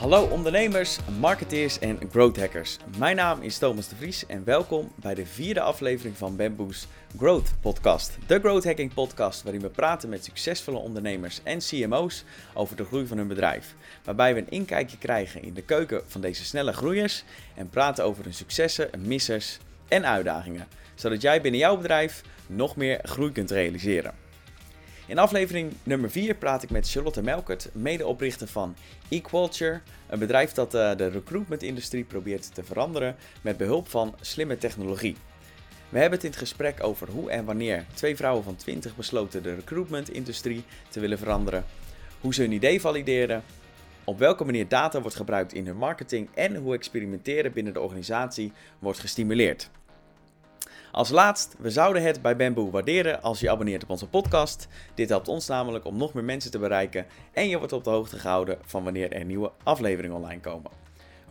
[0.00, 2.76] Hallo ondernemers, marketeers en growth hackers.
[2.98, 7.54] Mijn naam is Thomas de Vries en welkom bij de vierde aflevering van Bamboo's Growth
[7.60, 8.18] Podcast.
[8.26, 12.24] De growth hacking podcast waarin we praten met succesvolle ondernemers en CMO's
[12.54, 13.74] over de groei van hun bedrijf.
[14.04, 18.24] Waarbij we een inkijkje krijgen in de keuken van deze snelle groeiers en praten over
[18.24, 19.58] hun successen, missers
[19.88, 20.68] en uitdagingen.
[20.94, 24.14] Zodat jij binnen jouw bedrijf nog meer groei kunt realiseren.
[25.10, 28.74] In aflevering nummer 4 praat ik met Charlotte Melkert, medeoprichter van
[29.08, 35.16] eQualture, een bedrijf dat uh, de recruitment-industrie probeert te veranderen met behulp van slimme technologie.
[35.88, 39.42] We hebben het in het gesprek over hoe en wanneer twee vrouwen van 20 besloten
[39.42, 41.64] de recruitment-industrie te willen veranderen,
[42.20, 43.42] hoe ze hun idee valideren,
[44.04, 48.52] op welke manier data wordt gebruikt in hun marketing en hoe experimenteren binnen de organisatie
[48.78, 49.70] wordt gestimuleerd.
[50.92, 54.68] Als laatst, we zouden het bij Bamboo waarderen als je abonneert op onze podcast.
[54.94, 57.90] Dit helpt ons namelijk om nog meer mensen te bereiken en je wordt op de
[57.90, 60.70] hoogte gehouden van wanneer er nieuwe afleveringen online komen.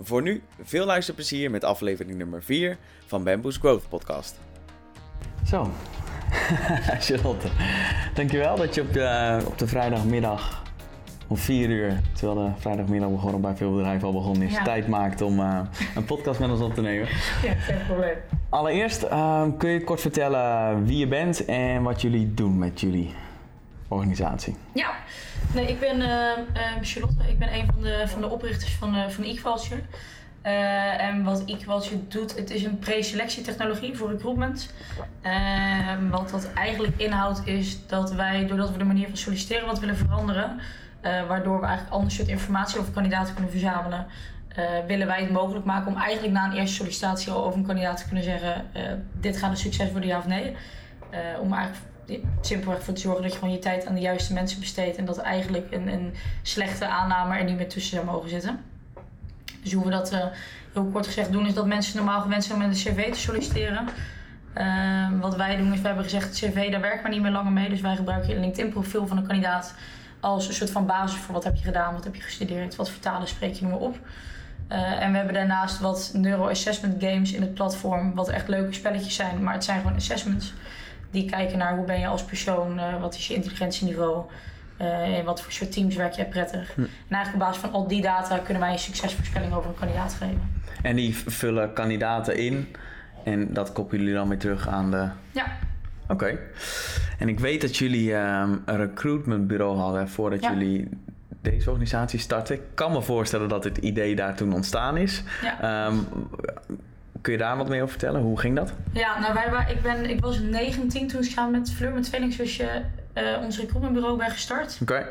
[0.01, 4.39] Voor nu, veel luisterplezier met aflevering nummer 4 van Bamboo's Growth Podcast.
[5.47, 5.71] Zo,
[6.99, 7.47] Charlotte,
[8.13, 10.58] dankjewel dat je op de, op de vrijdagmiddag
[11.29, 15.21] om vier uur, terwijl de vrijdagmiddag begonnen bij veel bedrijven al begonnen is, tijd maakt
[15.21, 15.59] om uh,
[15.95, 17.07] een podcast met ons op te nemen.
[17.43, 18.15] Ja, geen probleem.
[18.49, 23.13] Allereerst uh, kun je kort vertellen wie je bent en wat jullie doen met jullie
[23.87, 24.55] organisatie.
[24.73, 24.91] Ja,
[25.53, 26.07] nee, ik ben uh,
[26.81, 27.23] Charlotte.
[27.27, 29.81] Ik ben een van de, van de oprichters van, uh, van eQualture.
[30.45, 34.73] Uh, en wat eQualture doet, het is een pre-selectietechnologie voor recruitment.
[35.23, 35.31] Uh,
[36.09, 39.97] wat dat eigenlijk inhoudt is dat wij, doordat we de manier van solliciteren wat willen
[39.97, 40.59] veranderen,
[41.01, 44.05] uh, waardoor we eigenlijk ander soort informatie over kandidaten kunnen verzamelen,
[44.57, 47.65] uh, willen wij het mogelijk maken om eigenlijk na een eerste sollicitatie al over een
[47.65, 48.81] kandidaat te kunnen zeggen: uh,
[49.19, 50.55] dit gaat een succes worden, ja of nee.
[51.41, 54.59] om eigenlijk simpelweg voor te zorgen dat je gewoon je tijd aan de juiste mensen
[54.59, 58.59] besteedt en dat eigenlijk een, een slechte aanname er niet meer tussen zou mogen zitten.
[59.63, 60.09] Dus hoe we dat
[60.73, 63.19] heel kort gezegd doen, is dat mensen normaal gewend zijn om met een cv te
[63.19, 63.87] solliciteren.
[65.19, 67.69] wat wij doen is, we hebben gezegd, cv daar werken we niet meer langer mee.
[67.69, 69.75] Dus wij gebruiken een LinkedIn profiel van een kandidaat
[70.19, 72.89] als een soort van basis voor wat heb je gedaan, wat heb je gestudeerd, wat
[72.89, 73.97] voor talen spreek je, noem maar op.
[74.71, 79.15] Uh, en we hebben daarnaast wat neuro-assessment games in het platform, wat echt leuke spelletjes
[79.15, 80.53] zijn, maar het zijn gewoon assessments.
[81.11, 84.25] Die kijken naar hoe ben je als persoon, uh, wat is je intelligentieniveau,
[84.81, 86.73] uh, in wat voor soort teams werk jij prettig.
[86.73, 86.81] Hm.
[86.81, 90.13] En eigenlijk op basis van al die data kunnen wij een succesvoorspelling over een kandidaat
[90.13, 90.61] geven.
[90.81, 92.75] En die vullen kandidaten in
[93.23, 95.09] en dat koppelen jullie dan weer terug aan de...
[95.31, 95.45] Ja,
[96.09, 96.23] Oké.
[96.23, 96.39] Okay.
[97.19, 100.53] En ik weet dat jullie um, een recruitmentbureau hadden voordat ja.
[100.53, 100.89] jullie
[101.41, 102.55] deze organisatie starten.
[102.55, 105.23] Ik kan me voorstellen dat het idee daar toen ontstaan is.
[105.41, 105.87] Ja.
[105.87, 106.07] Um,
[107.21, 108.21] kun je daar wat meer over vertellen?
[108.21, 108.73] Hoe ging dat?
[108.91, 112.83] Ja, nou wij, ik, ben, ik was 19 toen ik samen met Fleur, mijn tweelingzusje,
[113.13, 114.77] uh, ons recruitmentbureau ben gestart.
[114.81, 114.93] Oké.
[114.93, 115.05] Okay.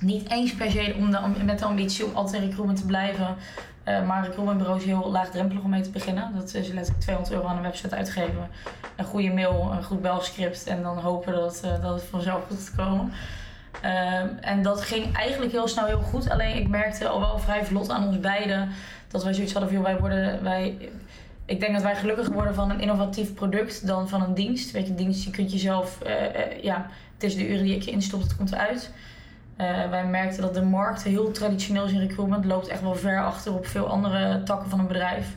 [0.00, 2.86] Niet eens per se om de, om, met de ambitie om altijd in recruitment te
[2.86, 3.36] blijven.
[3.88, 6.30] Uh, maar een recruitmentbureau is heel laagdrempelig om mee te beginnen.
[6.34, 8.48] Dat is letterlijk 200 euro aan een website uitgeven.
[8.96, 12.58] Een goede mail, een goed belscript en dan hopen dat, uh, dat het vanzelf goed
[12.58, 13.12] gaat komen.
[13.84, 16.30] Uh, en dat ging eigenlijk heel snel heel goed.
[16.30, 18.68] Alleen ik merkte al wel vrij vlot aan ons beiden
[19.08, 20.42] dat wij zoiets hadden van wij worden.
[20.42, 20.90] Wij,
[21.44, 24.70] ik denk dat wij gelukkiger worden van een innovatief product dan van een dienst.
[24.70, 28.22] Weet je, dienst, je jezelf, uh, ja, het is de uren die ik je instopt,
[28.22, 28.90] het komt eruit.
[29.60, 33.24] Uh, wij merkten dat de markt heel traditioneel is in recruitment, loopt echt wel ver
[33.24, 35.34] achter op veel andere takken van een bedrijf.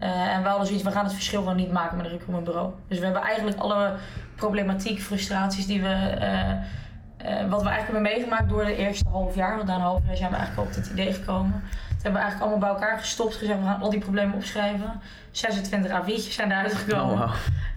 [0.00, 2.72] Uh, en we hadden zoiets, we gaan het verschil gewoon niet maken met een recruitmentbureau.
[2.88, 3.92] Dus we hebben eigenlijk alle
[4.36, 9.56] problematiek, frustraties die we, uh, wat we eigenlijk hebben meegemaakt door de eerste half jaar,
[9.56, 11.62] want na een half jaar zijn we eigenlijk op dit idee gekomen.
[12.02, 15.00] Hebben we eigenlijk allemaal bij elkaar gestopt, gezegd we gaan al die problemen opschrijven.
[15.30, 17.14] 26 A4'tjes zijn gekomen.
[17.14, 17.30] Oh, wow.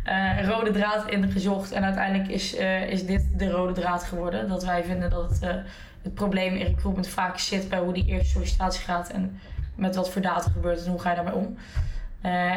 [0.08, 1.72] Uh, rode draad in gezocht.
[1.72, 4.48] En uiteindelijk is, uh, is dit de rode draad geworden.
[4.48, 5.50] Dat wij vinden dat het, uh,
[6.02, 9.10] het probleem in recruitment vaak zit bij hoe die eerste sollicitatie gaat.
[9.10, 9.40] En
[9.76, 11.58] met wat voor data gebeurt en hoe ga je daarmee om.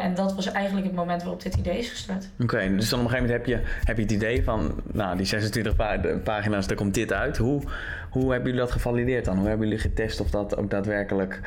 [0.05, 2.29] En dat was eigenlijk het moment waarop dit idee is gestart.
[2.41, 4.81] Oké, okay, dus dan op een gegeven moment heb je, heb je het idee van,
[4.93, 5.77] nou die 26
[6.23, 7.37] pagina's, daar komt dit uit.
[7.37, 7.63] Hoe,
[8.11, 9.39] hoe hebben jullie dat gevalideerd dan?
[9.39, 11.41] Hoe hebben jullie getest of dat ook daadwerkelijk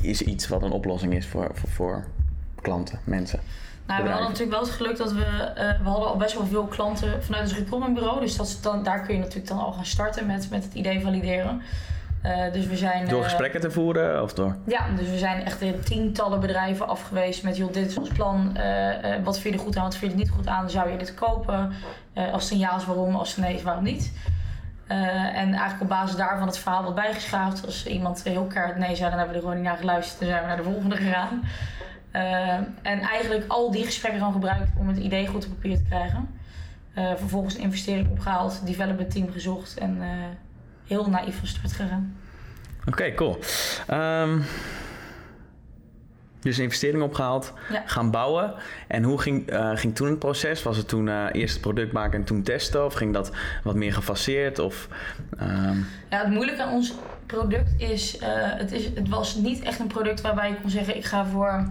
[0.00, 2.04] is iets wat een oplossing is voor, voor, voor
[2.62, 3.40] klanten, mensen?
[3.90, 6.46] Nou, we hadden natuurlijk wel het geluk dat we, uh, we hadden al best wel
[6.46, 8.20] veel klanten vanuit het recruitmentbureau.
[8.20, 11.00] Dus dat dan, daar kun je natuurlijk dan al gaan starten met, met het idee
[11.00, 11.62] valideren.
[12.24, 14.56] Uh, dus we zijn, door gesprekken uh, te voeren of door?
[14.66, 18.56] Ja, dus we zijn echt in tientallen bedrijven afgewezen met joh, dit is ons plan.
[19.24, 20.70] wat vind je er goed aan, wat vind je er niet goed aan?
[20.70, 21.72] Zou je dit kopen?
[22.32, 23.14] als het een ja is, waarom?
[23.14, 24.12] Als het nee is, waarom niet?
[24.86, 27.66] en eigenlijk op basis daarvan het verhaal wat bijgeschaafd.
[27.66, 30.26] Als iemand heel keihard nee zei, dan hebben we er gewoon niet naar geluisterd en
[30.26, 31.42] zijn we naar de volgende gegaan.
[32.12, 32.52] Uh,
[32.82, 36.28] en eigenlijk al die gesprekken gewoon gebruikt om het idee goed op papier te krijgen.
[36.94, 40.06] Uh, vervolgens een investering opgehaald, development team gezocht en uh,
[40.90, 42.16] heel naïef van start gegaan.
[42.86, 43.38] Oké, cool.
[43.90, 44.44] Um,
[46.40, 47.52] dus investering opgehaald,
[47.86, 48.54] gaan bouwen.
[48.88, 50.62] En hoe ging, uh, ging toen het proces?
[50.62, 52.84] Was het toen uh, eerst het product maken en toen testen?
[52.84, 53.30] Of ging dat
[53.62, 54.58] wat meer gefaseerd?
[54.58, 54.88] Of,
[55.40, 55.86] um...
[56.10, 56.94] Ja, het moeilijke aan ons
[57.26, 58.84] product is, uh, het is...
[58.84, 60.96] Het was niet echt een product waarbij je kon zeggen...
[60.96, 61.68] ik ga voor,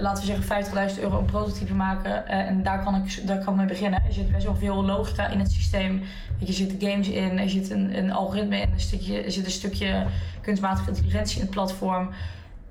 [0.00, 2.26] laten we zeggen, 50.000 euro een prototype maken.
[2.26, 4.02] en daar kan, ik, daar kan ik mee beginnen.
[4.06, 6.02] Er zit best wel veel logica in het systeem.
[6.38, 8.72] Je zit games in, er zit een, een algoritme in.
[8.72, 10.06] Een stukje, er zit een stukje
[10.40, 12.08] kunstmatige intelligentie in het platform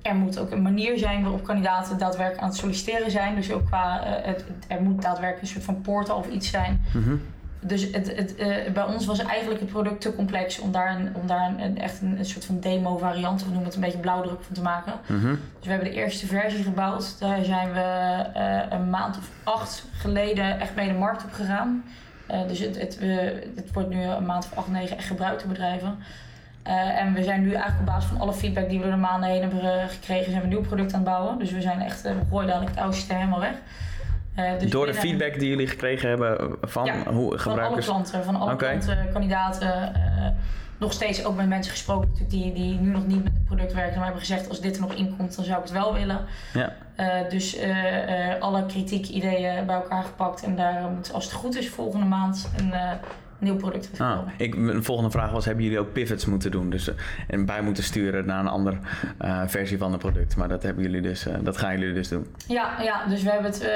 [0.03, 3.35] er moet ook een manier zijn waarop kandidaten daadwerkelijk aan het solliciteren zijn.
[3.35, 6.81] Dus ook qua, uh, het, er moet daadwerkelijk een soort van portal of iets zijn.
[6.93, 7.15] Mhm.
[7.65, 11.15] Dus het, het, uh, bij ons was eigenlijk het product te complex om daar, een,
[11.15, 13.97] om daar een, echt een, een, soort van demo variant, we noemen het een beetje
[13.97, 14.93] blauwdruk van te maken.
[15.05, 15.27] Mhm.
[15.29, 17.19] Dus we hebben de eerste versie gebouwd.
[17.19, 21.83] Daar zijn we uh, een maand of acht geleden echt mee de markt op gegaan.
[22.47, 22.99] dus het, het,
[23.55, 25.97] het wordt nu een maand of acht, negen echt gebruikt door bedrijven.
[26.63, 29.29] En we zijn nu eigenlijk op basis van alle feedback die we er de maanden
[29.29, 31.39] heen hebben eh, gekregen, zijn we een nieuw product aan het bouwen.
[31.39, 33.55] Dus we zijn echt, we gooien dadelijk het oude systeem helemaal weg.
[34.39, 37.85] Uh, dus Door de feedback die jullie gekregen hebben van ja, hoe gebruikers?
[37.85, 39.91] Van alle klanten, van alle klanten, kandidaten.
[40.77, 43.95] nog steeds ook met mensen gesproken die, die nu nog niet met het product werken.
[43.95, 46.25] Maar hebben gezegd als dit er nog in komt, dan zou ik het wel willen.
[46.53, 46.73] Ja.
[47.29, 47.57] dus
[48.39, 50.43] alle kritiek, ideeën bij elkaar gepakt.
[50.43, 52.73] En daar moet als het goed is volgende maand een
[53.43, 56.69] nieuw product ah, ik, Mijn volgende vraag was, hebben jullie ook pivots moeten doen?
[56.69, 56.95] Dus, uh,
[57.27, 58.77] en bij moeten sturen naar een andere
[59.21, 60.35] uh, versie van het product.
[60.35, 62.27] Maar dat, hebben jullie dus, uh, dat gaan jullie dus doen.
[62.47, 63.67] Ja, ja dus we hebben het...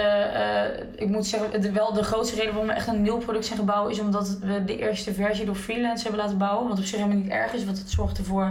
[0.96, 3.92] ik moet zeggen, wel de grootste reden waarom we echt een nieuw product zijn gebouwd...
[3.92, 6.68] is omdat we de eerste versie door freelance hebben laten bouwen.
[6.68, 8.50] Wat op zich helemaal niet erg is, want het zorgt ervoor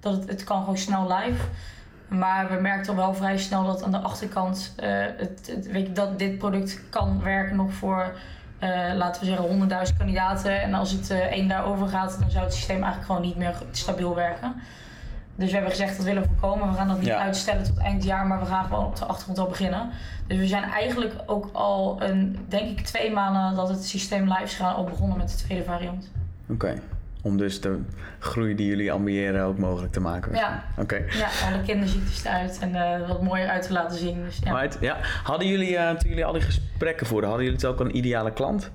[0.00, 1.44] dat het, het kan gewoon snel live
[2.08, 5.92] maar we merkten al wel vrij snel dat aan de achterkant het, het, weet je,
[5.92, 8.12] dat dit product kan werken nog voor
[8.96, 10.60] laten we zeggen, 100.000 kandidaten.
[10.62, 13.54] En als het uh, één daarover gaat, dan zou het systeem eigenlijk gewoon niet meer
[13.70, 14.54] stabiel werken.
[15.36, 16.68] Dus we hebben gezegd dat willen we voorkomen.
[16.70, 19.38] We gaan dat niet uitstellen tot eind jaar, maar we gaan gewoon op de achtergrond
[19.38, 19.90] al beginnen.
[20.26, 24.42] Dus we zijn eigenlijk ook al een, denk ik, twee maanden dat het systeem live
[24.42, 26.10] is gaan al begonnen met de tweede variant.
[26.48, 26.74] Oké.
[27.26, 27.78] Om dus de
[28.18, 30.34] groei die jullie ambiëren ook mogelijk te maken.
[30.34, 30.96] Ja, Oké.
[30.96, 34.24] ja alle kinderziektes eruit en uh, wat mooier uit te laten zien.
[34.24, 34.60] Dus, ja.
[34.60, 34.96] Right, ja.
[35.22, 38.32] Hadden jullie, uh, toen jullie al die gesprekken voerden, hadden jullie het ook een ideale
[38.32, 38.70] klant?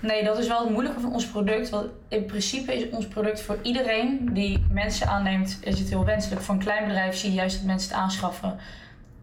[0.00, 1.70] Nee, dat is wel het moeilijke van ons product.
[1.70, 6.40] Want in principe is ons product voor iedereen die mensen aanneemt, is het heel wenselijk.
[6.40, 8.58] Voor een klein bedrijf zie je juist dat mensen het aanschaffen.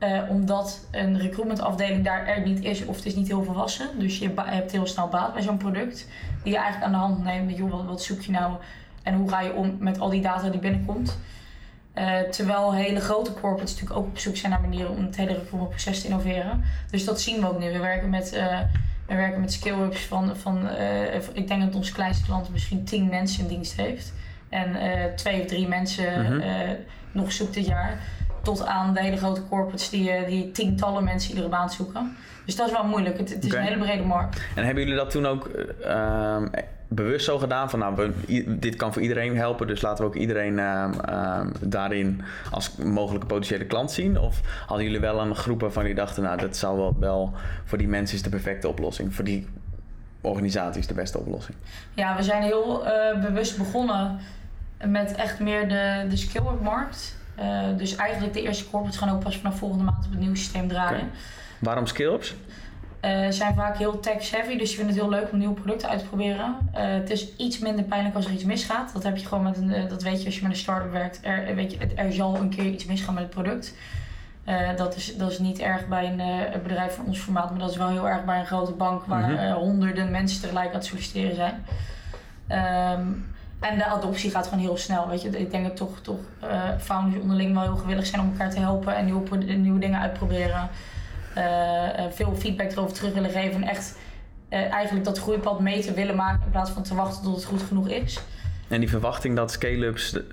[0.04, 4.00] Uh, omdat een recruitmentafdeling daar er niet is of het is niet heel volwassen.
[4.00, 6.08] Dus je hebt heel snel baat bij zo'n product.
[6.44, 7.58] Die je eigenlijk aan de hand neemt.
[7.58, 8.54] Joh, wat, wat zoek je nou
[9.04, 11.18] en hoe ga je om met al die data die binnenkomt.
[11.96, 15.34] Uh, terwijl hele grote corporates natuurlijk ook op zoek zijn naar manieren om het hele
[15.34, 16.64] recruitmentproces te innoveren.
[16.92, 17.72] Dus dat zien we ook nu.
[17.72, 18.60] We werken met, uh,
[19.08, 20.70] we werken met skill-ups van, van
[21.34, 24.14] ik denk dat onze kleinste klant misschien 10 mensen in dienst heeft.
[24.50, 24.76] En
[25.16, 26.42] twee of drie mensen -hmm.
[27.12, 28.00] nog zoekt dit jaar
[28.42, 32.16] tot aan de hele grote corporates die, eh, die tientallen mensen iedere maand zoeken.
[32.46, 33.18] Dus dat is wel moeilijk.
[33.18, 34.42] Het, het is een hele brede markt.
[34.56, 35.50] En hebben jullie dat toen ook
[35.86, 36.38] uh,
[36.88, 37.70] bewust zo gedaan?
[37.70, 42.24] Van nou, we, dit kan voor iedereen helpen, dus laten we ook iedereen uh, daarin
[42.52, 44.20] als mogelijke potentiële klant zien?
[44.20, 47.34] Of hadden jullie wel een groep waarvan jullie dachten, nou, dat zou wel, wel
[47.66, 49.16] voor die mensen is de perfecte oplossing?
[49.16, 49.48] Voor die
[50.22, 51.58] organisatie is de beste oplossing?
[51.94, 54.20] Ja, we zijn heel uh, bewust begonnen
[54.86, 57.20] met echt meer de, de skill-markt.
[57.40, 60.36] Uh, dus eigenlijk de eerste corporates gaan ook pas vanaf volgende maand op het nieuwe
[60.36, 61.00] systeem draaien.
[61.00, 61.10] Okay.
[61.60, 62.36] Waarom skills?
[63.06, 66.00] Uh, zijn vaak heel tech-heavy, dus je vindt het heel leuk om nieuwe producten uit
[66.00, 66.58] te proberen.
[66.76, 68.94] Uh, het is iets minder pijnlijk als er iets misgaat.
[68.94, 71.20] Dat heb je gewoon met een, dat weet je als je met een start-up werkt.
[71.24, 73.74] Er, weet je, er zal een keer iets misgaan met het product.
[74.76, 77.78] dat, is, dat is niet erg bij een, bedrijf van ons formaat, maar dat is
[77.78, 79.54] wel heel erg bij een grote bank waar mm -hmm.
[79.54, 81.66] honderden mensen tegelijk aan het solliciteren zijn.
[83.00, 83.26] Um,
[83.62, 85.10] en de adoptie gaat gewoon heel snel.
[85.10, 85.30] Weet je.
[85.30, 88.60] Ik denk dat toch, toch uh, founders onderling wel heel gewillig zijn om elkaar te
[88.60, 90.70] helpen en nieuwe, nieuwe dingen uitproberen.
[91.38, 93.98] Uh, veel feedback erover terug willen geven en echt
[94.50, 97.46] uh, eigenlijk dat groeipad mee te willen maken in plaats van te wachten tot het
[97.46, 98.20] goed genoeg is.
[98.68, 100.26] En die verwachting dat scale-ups de,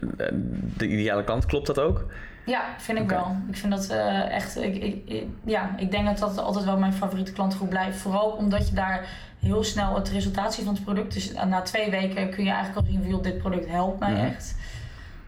[0.76, 2.04] de, ideale kant, klopt dat ook?
[2.46, 3.18] Ja, vind ik okay.
[3.18, 3.36] wel.
[3.48, 3.88] Ik vind dat
[4.28, 4.56] echt.
[4.56, 7.98] Ik, ik, ja, ik denk dat dat altijd wel mijn favoriete klantgroep blijft.
[7.98, 9.08] Vooral omdat je daar
[9.38, 11.12] heel snel het resultaat zien van het product.
[11.12, 14.54] Dus na twee weken kun je eigenlijk al zien van dit product helpt mij echt.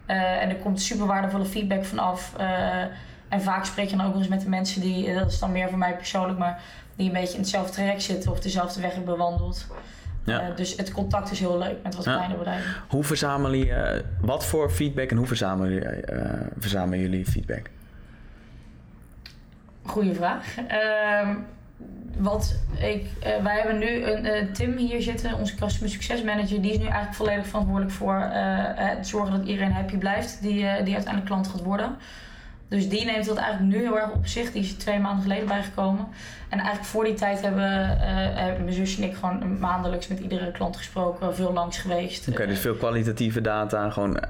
[0.07, 2.35] Uh, en er komt super waardevolle feedback vanaf.
[2.41, 2.83] Uh,
[3.29, 5.53] en vaak spreek je dan ook nog eens met de mensen die, dat is dan
[5.53, 6.63] meer voor mij persoonlijk, maar
[6.97, 9.67] die een beetje in hetzelfde traject zitten of dezelfde weg hebben bewandeld.
[10.25, 10.49] Ja.
[10.49, 12.15] Uh, dus het contact is heel leuk met wat ja.
[12.15, 12.75] kleine bedrijven.
[12.89, 16.05] Hoe verzamelen je, wat voor feedback en hoe verzamelen,
[16.59, 17.71] verzamelen jullie feedback?
[19.83, 20.57] Goeie vraag.
[20.69, 21.35] Ehm,
[22.19, 26.63] wat ik, uh, wij hebben nu een uh, Tim hier zitten, onze Customer Success Manager.
[26.63, 28.29] Die is nu eigenlijk volledig verantwoordelijk voor
[28.75, 30.43] het zorgen dat iedereen happy blijft.
[30.43, 31.97] Die, die uiteindelijk klant gaat worden.
[32.69, 34.53] Dus die neemt dat eigenlijk nu heel erg op zich.
[34.53, 36.07] Die is twee maanden geleden bijgekomen.
[36.49, 37.97] En eigenlijk voor die tijd hebben,
[38.65, 41.35] mijn zusje en ik gewoon maandelijks met iedere klant gesproken.
[41.35, 42.29] Veel langs geweest.
[42.29, 43.91] Oké, dus veel kwalitatieve data.
[43.91, 44.21] Gewoon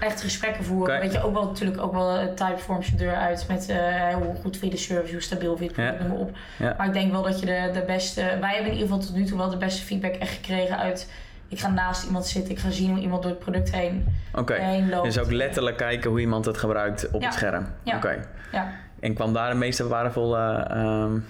[0.00, 1.00] echt gesprekken voeren.
[1.00, 4.56] Weet je, ook wel natuurlijk ook wel typeforms je deur uit met uh, hoe goed
[4.56, 6.14] vind je de service, hoe stabiel vind je het, ja.
[6.14, 6.36] op.
[6.58, 9.14] Maar ik denk wel dat je de, de beste, wij hebben in ieder geval tot
[9.14, 11.08] nu toe wel de beste feedback echt gekregen uit
[11.48, 14.60] ik ga naast iemand zitten, ik ga zien hoe iemand door het product heen, okay.
[14.60, 15.04] heen loopt.
[15.04, 17.66] Dus ook letterlijk kijken hoe iemand het gebruikt op het scherm.
[17.82, 17.96] Ja.
[17.96, 18.24] Oké.
[18.52, 18.72] Ja.
[19.00, 20.70] En kwam daar de meeste waardevolle...
[20.74, 21.22] Uh,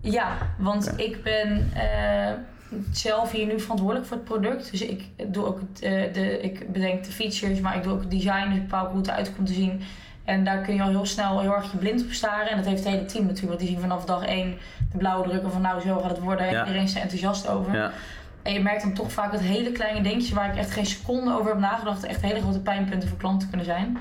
[0.00, 1.70] ja, want ik ben...
[1.76, 2.30] Uh,
[2.92, 4.70] zelf hier nu verantwoordelijk voor het product.
[4.70, 8.00] Dus ik doe ook het, uh, de, ik bedenk de features, maar ik doe ook
[8.00, 9.80] het design, dus ik bepaal hoe het eruit komt te zien.
[10.24, 12.50] En daar kun je al heel snel heel erg je blind op staren.
[12.50, 13.48] En dat heeft het hele team natuurlijk.
[13.48, 14.58] Want die zien vanaf dag één
[14.92, 16.50] de blauwe drukken van nou zo gaat het worden.
[16.50, 16.60] Ja.
[16.60, 17.74] Iedereen is er enthousiast over.
[17.74, 17.92] Ja.
[18.42, 21.38] En je merkt dan toch vaak dat hele kleine dingetjes waar ik echt geen seconde
[21.38, 23.98] over heb nagedacht, echt hele grote pijnpunten voor klanten kunnen zijn.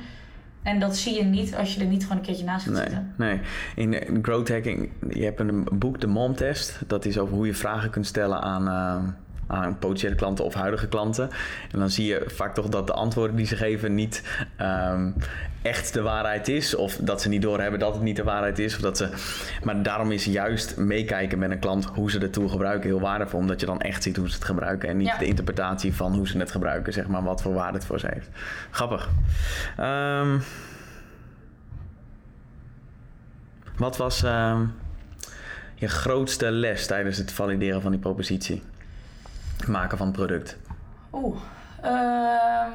[0.67, 2.83] En dat zie je niet als je er niet gewoon een keertje naast gaat nee,
[2.83, 3.13] zitten.
[3.17, 3.39] Nee,
[3.75, 6.79] in, in growth hacking, je hebt een boek, de Mom Test.
[6.88, 9.09] Dat is over hoe je vragen kunt stellen aan, uh,
[9.47, 11.29] aan potentiële klanten of huidige klanten.
[11.71, 14.23] En dan zie je vaak toch dat de antwoorden die ze geven niet
[14.61, 15.15] um,
[15.61, 16.75] echt de waarheid is.
[16.75, 18.75] Of dat ze niet doorhebben dat het niet de waarheid is.
[18.75, 19.09] Of dat ze...
[19.63, 23.39] Maar daarom is juist meekijken met een klant hoe ze de tool gebruiken heel waardevol.
[23.39, 24.89] Omdat je dan echt ziet hoe ze het gebruiken.
[24.89, 26.93] En niet de interpretatie van hoe ze het gebruiken.
[26.93, 28.29] Zeg maar wat voor waarde het voor ze heeft.
[28.71, 29.09] Grappig.
[29.79, 30.41] Um,
[33.77, 34.73] wat was um,
[35.75, 38.61] je grootste les tijdens het valideren van die propositie?
[39.67, 40.57] Maken van product?
[41.13, 41.35] Oeh.
[41.85, 42.65] Uh,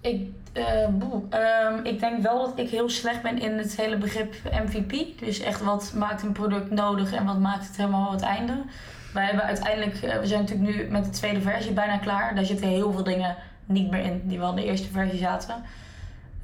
[0.00, 4.34] ik, uh, ik denk wel dat ik heel slecht ben in het hele begrip
[4.66, 5.18] MVP.
[5.18, 8.62] Dus echt wat maakt een product nodig en wat maakt het helemaal het einde.
[9.12, 12.34] Wij hebben uiteindelijk, eh, we zijn natuurlijk nu met de tweede versie bijna klaar.
[12.34, 15.54] Daar zitten heel veel dingen niet meer in die wel in de eerste versie zaten.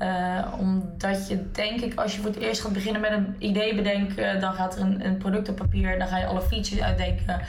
[0.03, 3.75] Uh, omdat je, denk ik, als je voor het eerst gaat beginnen met een idee
[3.75, 7.41] bedenken, dan gaat er een, een product op papier, dan ga je alle features uitdenken.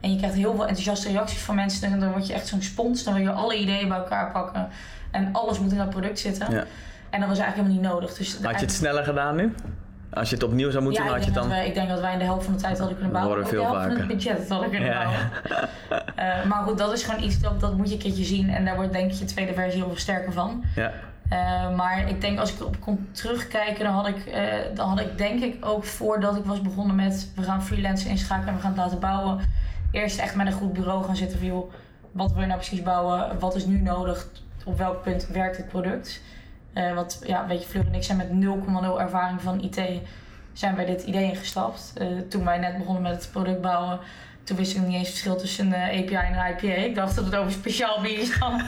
[0.00, 1.92] En je krijgt heel veel enthousiaste reacties van mensen.
[1.92, 3.04] En dan word je echt zo'n spons.
[3.04, 4.68] Dan wil je alle ideeën bij elkaar pakken.
[5.10, 6.52] En alles moet in dat product zitten.
[6.52, 6.64] Ja.
[7.10, 8.16] En dat was eigenlijk helemaal niet nodig.
[8.16, 9.54] Dus Had je het sneller gedaan nu?
[10.10, 11.48] Als je het opnieuw zou moeten ja, doen, had je dan...
[11.48, 13.34] Wij, ik denk dat wij in de helft van de tijd hadden kunnen bouwen.
[13.34, 13.90] Worden veel vaker.
[13.90, 15.30] van het budget hadden kunnen bouwen.
[16.18, 18.50] uh, maar goed, dat is gewoon iets dat, dat moet je een keertje zien.
[18.50, 20.64] En daar wordt denk ik je tweede versie heel veel sterker van.
[20.74, 20.92] Ja.
[21.32, 24.34] Uh, maar ik denk als ik erop kon terugkijken, dan had ik, uh,
[24.74, 28.48] dan had ik denk ik ook voordat ik was begonnen met we gaan freelancen inschakelen
[28.48, 29.40] en we gaan het laten bouwen.
[29.90, 31.70] Eerst echt met een goed bureau gaan zitten van
[32.12, 33.38] wat wil je nou precies bouwen?
[33.38, 34.28] Wat is nu nodig?
[34.64, 36.22] Op welk punt werkt het product?
[36.74, 39.80] Uh, want ja, weet je, Fleur en ik zijn met 0,0 ervaring van IT
[40.52, 41.92] zijn bij dit idee ingestapt.
[42.28, 43.98] toen wij net begonnen met het product bouwen
[44.50, 46.82] toen wist ik niet eens het verschil tussen een eh, API en een IPA.
[46.82, 48.62] Ik dacht dat het over speciaal bier is dan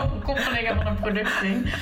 [0.00, 1.74] over koppelingen van een product ging.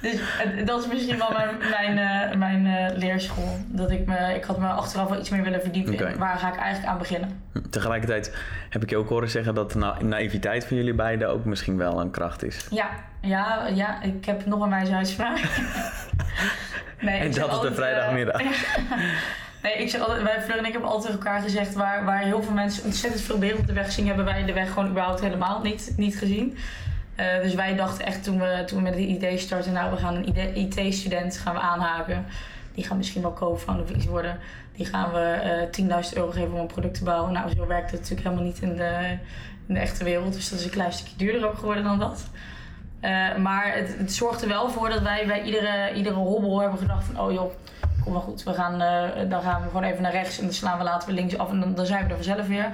[0.00, 0.20] Dus
[0.64, 1.98] dat is misschien wel mijn, mijn,
[2.30, 3.56] uh, mijn uh, leerschool.
[3.66, 6.12] Dat ik, me, ik had me achteraf wel iets meer willen verdiepen okay.
[6.12, 7.42] in waar ga ik eigenlijk aan beginnen.
[7.70, 8.36] Tegelijkertijd
[8.70, 11.76] heb ik je ook horen zeggen dat de na naïviteit van jullie beiden ook misschien
[11.76, 12.66] wel een kracht is.
[12.70, 12.88] Ja,
[13.20, 15.38] ja, ja ik heb nog een uitspraak.
[17.00, 18.40] nee, en dat op de vrijdagmiddag.
[19.62, 22.42] Nee, ik zeg altijd, wij Fleur en ik hebben altijd elkaar gezegd waar, waar heel
[22.42, 25.20] veel mensen ontzettend veel beelden op de weg zien, hebben wij de weg gewoon überhaupt
[25.20, 26.56] helemaal niet, niet gezien.
[27.20, 29.96] Uh, dus wij dachten echt toen we, toen we met het idee starten, nou we
[29.96, 32.26] gaan een IT-student gaan we aanhaken.
[32.74, 34.38] Die gaan misschien wel co-founder of iets worden.
[34.76, 37.32] Die gaan we uh, eh, 10.000 euro geven om een product te bouwen.
[37.32, 39.16] Nou, zo werkt het natuurlijk helemaal niet in de,
[39.66, 40.34] in de echte wereld.
[40.34, 42.26] Dus dat is een klein stukje duurder ook geworden dan dat.
[43.02, 47.04] Uh, maar het, het er wel voor dat wij bij iedere, iedere hobbel hebben gedacht
[47.04, 47.20] van...
[47.20, 47.52] oh joh,
[48.04, 50.52] kom maar goed, we gaan, uh, dan gaan we gewoon even naar rechts en dan
[50.52, 52.72] slaan we later links af en dan, zijn we er vanzelf weer.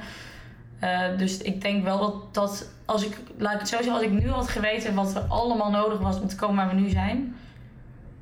[0.81, 4.03] Uh, dus ik denk wel dat, dat als ik, laat ik het zo zeggen, als
[4.03, 6.91] ik nu had geweten wat er allemaal nodig was om te komen waar we nu
[6.91, 7.37] zijn,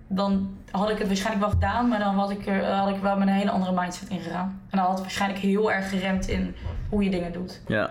[0.07, 3.17] dan had ik het waarschijnlijk wel gedaan, maar dan had ik, er, had ik wel
[3.17, 4.61] met een hele andere mindset ingegaan.
[4.71, 6.55] En dan had het waarschijnlijk heel erg geremd in
[6.89, 7.61] hoe je dingen doet.
[7.67, 7.91] Ja.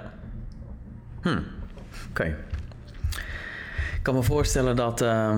[1.21, 1.39] Hm.
[2.09, 2.35] Oké.
[3.95, 5.01] Ik kan me voorstellen dat.
[5.01, 5.35] Uh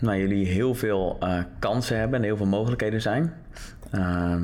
[0.00, 3.34] nou, jullie heel veel uh, kansen hebben en heel veel mogelijkheden zijn.
[3.94, 4.34] Uh,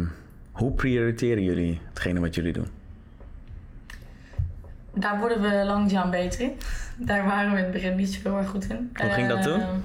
[0.52, 2.66] hoe prioriteren jullie hetgene wat jullie doen?
[4.94, 6.52] Daar worden we langzaam beter in.
[6.96, 8.90] Daar waren we in het begin niet zo heel erg goed in.
[8.94, 9.60] Hoe ging dat toen?
[9.60, 9.76] Ehm,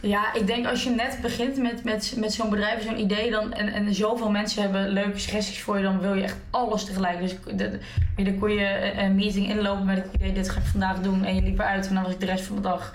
[0.00, 3.52] ja, ik denk als je net begint met, met, met zo'n bedrijf, zo'n idee, dan,
[3.52, 7.20] en, en zoveel mensen hebben leuke suggesties voor je, dan wil je echt alles tegelijk.
[7.20, 7.78] Dus de,
[8.16, 11.34] dan kon je een meeting inlopen met het idee, dit ga ik vandaag doen, en
[11.34, 12.94] je liep eruit en dan was ik de rest van de dag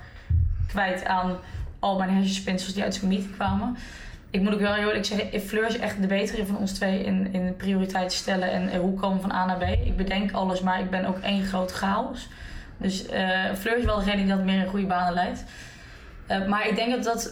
[0.75, 1.38] kwijt aan
[1.79, 3.77] al mijn hersenspinsels die uit zo'n meeting kwamen.
[4.29, 7.03] ik moet ook wel heel eerlijk zeggen, Fleur is echt de betere van ons twee
[7.03, 9.63] in, in prioriteit stellen en eh, hoe komen van A naar B.
[9.86, 12.27] Ik bedenk alles, maar ik ben ook één groot chaos.
[12.77, 15.44] Dus uh, Fleur is wel degene die dat meer in goede banen leidt.
[16.32, 17.32] Uh, maar ik denk dat dat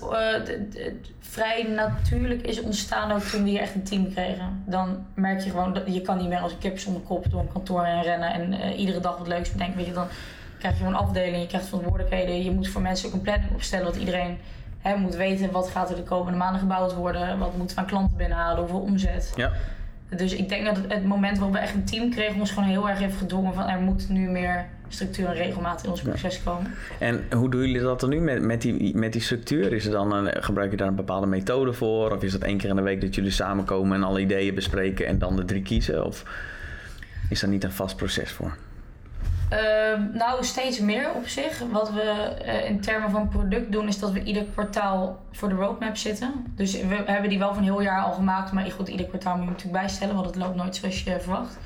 [1.19, 4.63] vrij natuurlijk is ontstaan ook toen we hier echt een team kregen.
[4.65, 7.39] Dan merk je gewoon dat je kan niet meer als een kip zonder kop door
[7.39, 9.77] een kantoor heen rennen en iedere dag wat leuks bedenken.
[9.77, 10.07] Weet je, dan
[10.63, 12.43] krijg je een afdeling, je krijgt verantwoordelijkheden.
[12.43, 14.37] Je moet voor mensen ook een planning opstellen dat iedereen
[14.81, 17.87] hè, moet weten wat gaat er de komende maanden gebouwd worden, wat moeten we aan
[17.87, 19.33] klanten binnenhalen, hoeveel omzet.
[19.35, 19.51] Ja.
[20.09, 22.89] Dus ik denk dat het moment waarop we echt een team kregen, ons gewoon heel
[22.89, 26.71] erg heeft gedwongen van er moet nu meer structuur en regelmaat in ons proces komen.
[26.99, 29.73] En hoe doen jullie dat dan nu met, met, die, met die structuur?
[29.73, 32.11] Is er dan een, gebruik je daar een bepaalde methode voor?
[32.11, 35.05] Of is dat één keer in de week dat jullie samenkomen en alle ideeën bespreken
[35.05, 36.05] en dan de drie kiezen?
[36.05, 36.23] Of
[37.29, 38.57] is daar niet een vast proces voor?
[39.53, 41.63] Ehm, nou, steeds meer op zich.
[41.71, 45.55] Wat we uh, in termen van product doen, is dat we ieder kwartaal voor de
[45.55, 46.53] roadmap zitten.
[46.55, 49.43] Dus we hebben die wel van heel jaar al gemaakt, maar goed, ieder kwartaal moet
[49.43, 51.57] je natuurlijk bijstellen, want het loopt nooit zoals je verwacht.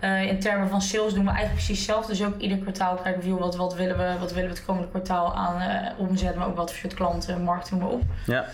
[0.00, 2.12] Uh, in termen van sales doen we eigenlijk precies hetzelfde.
[2.12, 4.88] Dus ook ieder kwartaal kijken we wat, wat, willen we, wat willen we het komende
[4.88, 8.02] kwartaal aan uh, omzet, maar ook wat voor klanten, marketing we op.
[8.26, 8.44] Ja.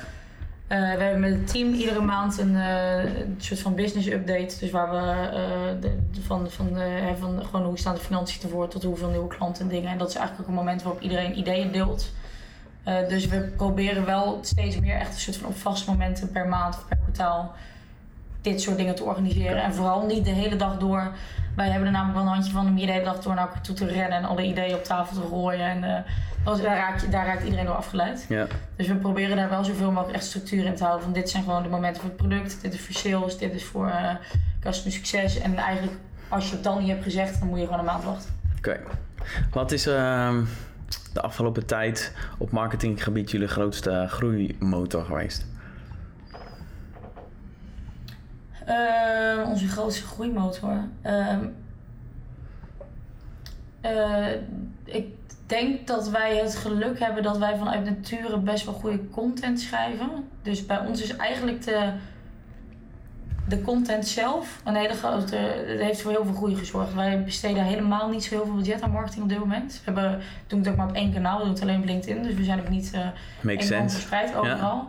[0.72, 4.58] Uh, we hebben met het team iedere maand een, een soort van business update.
[4.60, 6.78] Dus waar we de, van, van,
[7.18, 9.90] van gewoon hoe staan de financiën ervoor tot hoeveel nieuwe klanten en dingen.
[9.90, 12.12] En dat is eigenlijk ook een moment waarop iedereen ideeën deelt.
[13.08, 16.74] dus we proberen wel steeds meer echt een soort van op vaste momenten per maand
[16.74, 17.54] of per kwartaal
[18.40, 19.62] dit soort dingen te organiseren.
[19.62, 21.12] En vooral niet de hele dag door.
[21.56, 23.46] Wij hebben er namelijk wel een handje van om hier de hele dag door naar
[23.46, 25.60] elkaar toe te rennen en alle ideeën op tafel te gooien.
[25.60, 26.06] En
[26.44, 28.26] uh, daar, raakt, daar raakt iedereen door afgeleid.
[28.28, 28.46] Ja.
[28.76, 31.04] Dus we proberen daar wel zoveel mogelijk echt structuur in te houden.
[31.04, 33.64] Van dit zijn gewoon de momenten voor het product, dit is voor sales, dit is
[33.64, 34.14] voor uh,
[34.60, 35.40] customer succes.
[35.40, 38.04] En eigenlijk als je het dan niet hebt gezegd, dan moet je gewoon een maand
[38.04, 38.30] wachten.
[38.56, 38.80] Oké.
[39.50, 40.36] Wat is uh,
[41.12, 45.46] de afgelopen tijd op marketinggebied jullie grootste groeimotor geweest?
[48.68, 50.88] Uh, onze grootste groeimotor.
[51.06, 51.36] Uh,
[53.84, 54.26] uh,
[54.84, 55.06] ik
[55.46, 60.10] denk dat wij het geluk hebben dat wij vanuit nature best wel goede content schrijven.
[60.42, 61.92] Dus bij ons is eigenlijk de,
[63.48, 65.36] de content zelf een hele grote.
[65.36, 66.94] Het heeft voor heel veel groei gezorgd.
[66.94, 69.72] Wij besteden helemaal niet zo heel veel budget aan marketing op dit moment.
[69.72, 72.22] We hebben, doen het ook maar op één kanaal, we doen het alleen op LinkedIn.
[72.22, 74.88] Dus we zijn ook niet uh, verspreid overal.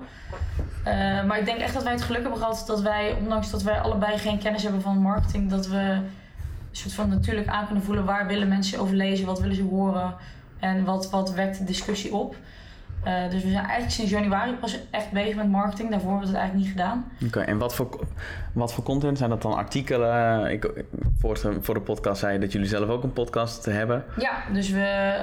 [0.87, 3.63] Uh, maar ik denk echt dat wij het geluk hebben gehad dat wij, ondanks dat
[3.63, 6.09] wij allebei geen kennis hebben van marketing, dat we een
[6.71, 10.15] soort van natuurlijk aan kunnen voelen waar willen mensen over lezen, wat willen ze horen
[10.59, 12.35] en wat, wat wekt de discussie op.
[13.05, 15.89] Uh, dus we zijn eigenlijk sinds januari pas echt bezig met marketing.
[15.89, 17.11] Daarvoor hebben we het eigenlijk niet gedaan.
[17.25, 17.99] Oké, en wat voor,
[18.53, 19.17] wat voor content?
[19.17, 20.45] Zijn dat dan artikelen?
[20.51, 20.83] Ik,
[21.19, 24.03] voor, de, voor de podcast zei je dat jullie zelf ook een podcast hebben.
[24.17, 25.15] Ja, dus we,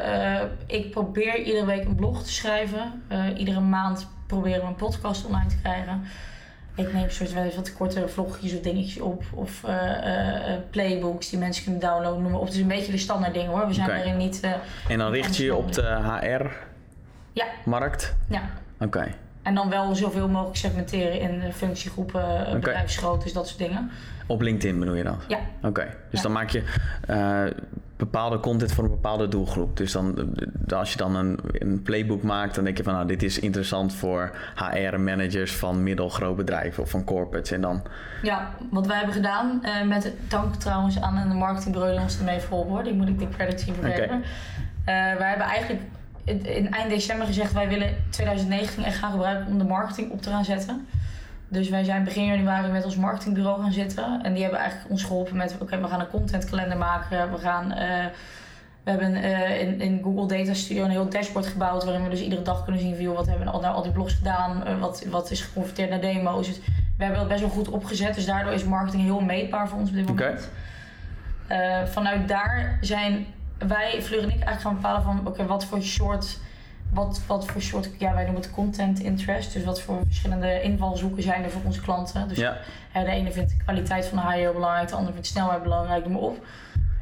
[0.66, 3.02] uh, ik probeer iedere week een blog te schrijven.
[3.12, 6.02] Uh, iedere maand proberen een podcast online te krijgen.
[6.74, 9.22] Ik neem soort wel wat korte vlogjes of dingetjes op.
[9.34, 9.64] Of
[10.70, 12.22] playbooks die mensen kunnen downloaden.
[12.22, 12.46] Noem maar op.
[12.46, 13.66] Het is een beetje de standaard dingen hoor.
[13.66, 14.00] We zijn okay.
[14.00, 14.40] erin niet...
[14.88, 16.46] en dan richt je je op de HR
[17.32, 17.46] ja.
[17.64, 18.16] markt?
[18.28, 18.42] Ja.
[18.80, 19.14] Oké.
[19.48, 22.52] En dan wel zoveel mogelijk segmenteren in functiegroepen, okay.
[22.52, 23.90] bedrijfsgroottes, dat soort dingen.
[24.26, 25.24] Op LinkedIn bedoel je dat?
[25.28, 25.38] Ja.
[25.62, 26.62] Oké, dus dan maak je
[27.10, 27.44] uh,
[27.96, 29.76] bepaalde content voor een bepaalde doelgroep.
[29.76, 30.34] Dus dan,
[30.74, 33.94] als je dan een, een playbook maakt, dan denk je van nou, dit is interessant
[33.94, 37.50] voor HR-managers van middelgroot bedrijven of van corporates.
[37.50, 37.82] En dan...
[38.22, 42.40] Ja, wat wij hebben gedaan, uh, met dank trouwens aan een marketingbureau die ons ermee
[42.40, 44.04] volgen, die moet ik de credits hier verwerken.
[44.04, 45.12] Okay.
[45.12, 45.80] Uh, wij hebben eigenlijk
[46.28, 50.30] in eind december gezegd, wij willen 2019 echt gaan gebruiken om de marketing op te
[50.30, 50.86] gaan zetten.
[51.48, 54.20] Dus wij zijn begin januari met ons marketingbureau gaan zitten.
[54.22, 57.32] En die hebben eigenlijk ons geholpen met, oké, we gaan een contentkalender maken.
[57.32, 57.72] We gaan...
[57.72, 58.04] Uh,
[58.84, 62.20] we hebben uh, in, in, Google Data Studio een heel dashboard gebouwd waarin we dus
[62.20, 64.80] iedere dag kunnen zien van, wat hebben we al, nou al die blogs gedaan, uh,
[64.80, 66.46] wat, wat is geconverteerd naar demo's.
[66.46, 66.60] Dus
[66.96, 69.88] we hebben dat best wel goed opgezet, dus daardoor is marketing heel meetbaar voor ons
[69.88, 70.50] op dit moment.
[71.48, 71.86] Okay.
[71.86, 73.26] vanuit daar zijn
[73.66, 76.38] wij, Fleur en ik, eigenlijk gaan bepalen van oké, wat voor soort.
[76.92, 79.52] Wat, wat voor soort, ja, wij noemen het content interest.
[79.52, 82.28] Dus wat voor verschillende invalshoeken zijn er voor onze klanten.
[82.28, 82.56] Dus ja.
[82.92, 86.12] de ene vindt de kwaliteit van de heel belangrijk, de andere vindt snelheid belangrijk, noem
[86.12, 86.46] maar op.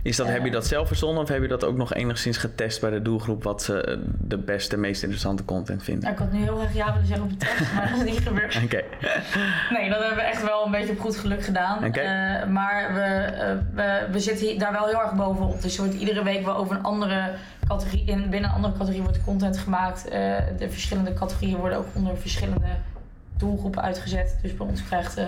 [0.06, 2.80] Is dat, heb je dat zelf verzonnen of heb je dat ook nog enigszins getest
[2.80, 6.02] bij de doelgroep wat ze de beste, meest interessante content vinden?
[6.02, 8.12] Nou, ik had nu heel erg ja willen zeggen op de test, maar dat is
[8.12, 8.60] niet gebeurd.
[8.64, 8.82] Oké.
[9.70, 11.84] Nee, dat hebben we echt wel een beetje op goed geluk gedaan.
[11.84, 12.40] Okay.
[12.40, 15.62] Uh, maar we, uh, we, we zitten daar wel heel erg bovenop.
[15.62, 17.30] Dus wordt iedere week wel over een andere
[17.68, 20.06] categorie, in, binnen een andere categorie wordt content gemaakt.
[20.06, 20.12] Uh,
[20.58, 22.68] de verschillende categorieën worden ook onder verschillende
[23.36, 24.38] doelgroepen uitgezet.
[24.42, 25.20] Dus bij ons krijgt,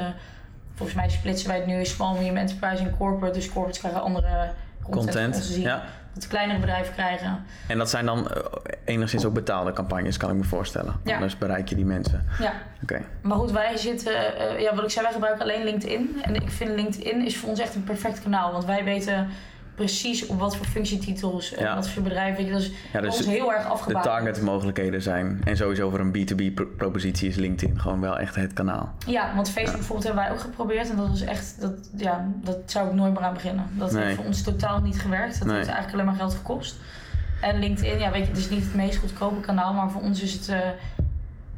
[0.75, 3.38] volgens mij splitsen wij het nu in small, medium enterprise en corporate.
[3.38, 4.51] Dus corporates krijgen andere
[4.90, 5.35] content.
[5.35, 5.57] content.
[5.57, 5.83] Ja.
[6.14, 7.44] het kleinere bedrijven krijgen.
[7.68, 8.42] En dat zijn dan eh,
[8.85, 11.01] enigszins ook betaalde campagnes, kan ik me voorstellen.
[11.05, 11.14] Ja.
[11.14, 12.24] Anders bereik je die mensen.
[12.38, 12.53] Ja.
[12.83, 13.03] Oké.
[13.20, 16.18] Maar goed, wij zitten, eh, ja, wat ik zei, wij gebruiken alleen LinkedIn.
[16.22, 18.53] En ik vind LinkedIn is voor ons echt een perfect kanaal.
[18.53, 19.29] Want wij weten
[19.79, 21.75] precies op wat voor functietitels en Ja.
[21.75, 22.37] wat voor bedrijven.
[22.37, 24.05] weet je, Dat is Ja, dus heel erg de afgebouwd.
[24.05, 25.41] targetmogelijkheden zijn.
[25.45, 28.95] En sowieso voor een B2B-propositie is LinkedIn gewoon wel echt het kanaal.
[29.07, 30.91] Ja, want Facebook bijvoorbeeld hebben wij ook geprobeerd.
[30.91, 33.64] En dat was echt, dat, ja, dat zou ik nooit meer aan beginnen.
[33.73, 34.03] Dat Nee.
[34.05, 35.38] heeft voor ons totaal niet gewerkt.
[35.38, 35.57] Dat Nee.
[35.57, 36.77] heeft eigenlijk alleen maar geld gekost.
[37.41, 39.73] En LinkedIn, ja weet je, het is niet het meest goedkope kanaal.
[39.73, 40.49] Maar voor ons is het...
[40.49, 40.59] eh,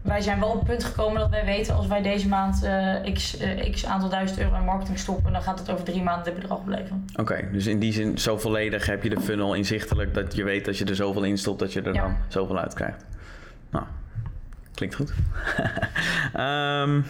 [0.02, 3.12] wij zijn wel op het punt gekomen dat wij weten als wij deze maand eh,
[3.12, 6.24] x, eh, x aantal duizend euro in marketing stoppen, dan gaat het over drie maanden
[6.24, 7.04] dit bedrag opleveren.
[7.16, 10.64] Oké, dus in die zin zo volledig heb je de funnel inzichtelijk dat je weet
[10.64, 12.02] dat je er zoveel in stopt dat je er Ja.
[12.02, 13.04] dan zoveel uit krijgt.
[13.70, 13.84] Nou,
[14.74, 15.12] klinkt goed.
[16.32, 17.00] Ehm,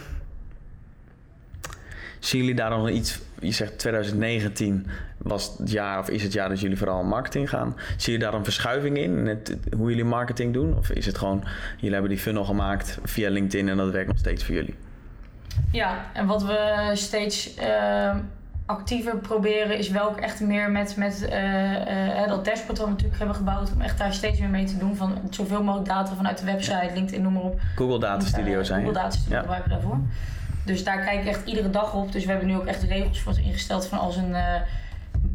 [2.19, 3.19] zien jullie daar nog iets?
[3.39, 4.87] Je zegt 2019
[5.23, 7.75] was het jaar of is het jaar dat jullie vooral in marketing gaan.
[7.97, 10.77] Zie je daar een verschuiving in, in het, hoe jullie marketing doen?
[10.77, 11.43] Of is het gewoon,
[11.77, 14.75] jullie hebben die funnel gemaakt via LinkedIn en dat werkt nog steeds voor jullie?
[15.71, 18.15] Ja, en wat we steeds eh,
[18.65, 22.91] actiever proberen is wel ook echt meer met, met eh, eh, dat dashboard wat we
[22.93, 24.95] natuurlijk hebben gebouwd, om echt daar steeds meer mee te doen.
[24.95, 27.59] Van zoveel mogelijk data vanuit de website, LinkedIn, noem maar op.
[27.75, 28.79] Google Data Studio Eh, zijn.
[28.85, 29.39] Google Data Studio Ja.
[29.41, 29.99] gebruiken we daarvoor.
[30.65, 32.11] Dus daar kijk ik echt iedere dag op.
[32.11, 34.61] Dus we hebben nu ook echt regels voor ingesteld van als een, eh, een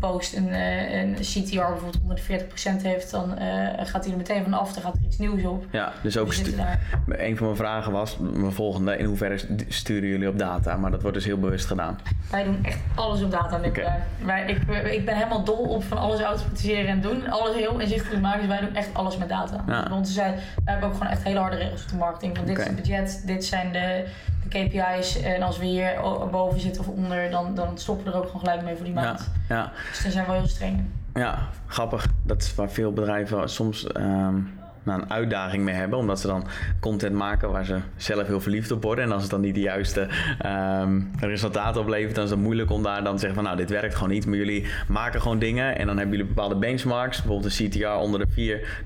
[0.01, 4.18] post een, eh, een CTR bijvoorbeeld onder de 40% heeft, dan eh, gaat hij er
[4.18, 4.72] meteen vanaf.
[4.72, 5.64] Dan gaat er iets nieuws op.
[5.70, 6.81] Ja, dus ook We daar.
[7.09, 10.77] Een van mijn vragen was, mijn volgende, in hoeverre st- sturen jullie op data?
[10.77, 11.99] Maar dat wordt dus heel bewust gedaan.
[12.31, 13.68] Wij doen echt alles op data nu.
[13.68, 13.92] Oké.
[14.25, 17.31] Wij, ik, ik ben helemaal dol op van alles automatiseren en doen.
[17.31, 18.38] Alles heel inzichtelijk maken.
[18.40, 19.64] Dus wij doen echt alles met data.
[19.66, 20.05] Ja.
[20.05, 22.37] Zijn, wij hebben ook gewoon echt hele harde regels op de marketing.
[22.37, 24.05] Van dit is het budget, dit zijn de,
[24.48, 25.20] de KPI's.
[25.22, 25.94] En als we hier
[26.30, 28.94] boven zitten of onder, dan, dan stoppen we er ook gewoon gelijk mee voor die
[28.94, 29.30] Ja, maand.
[29.48, 30.85] ja, Dus daar zijn we wel heel streng.
[31.14, 32.06] ja, grappig.
[32.22, 34.35] Dat is waar veel bedrijven soms ehm,
[34.82, 35.98] nou, een uitdaging mee hebben.
[35.98, 36.46] Omdat ze dan
[36.80, 39.04] content maken waar ze zelf heel verliefd op worden.
[39.04, 42.82] En als het dan niet de juiste ehm, resultaten oplevert, dan is het moeilijk om
[42.82, 44.26] daar dan te zeggen van nou, dit werkt gewoon niet.
[44.26, 47.16] Maar jullie maken gewoon dingen en dan hebben jullie bepaalde benchmarks.
[47.22, 48.82] Bijvoorbeeld een CTR onder de 4,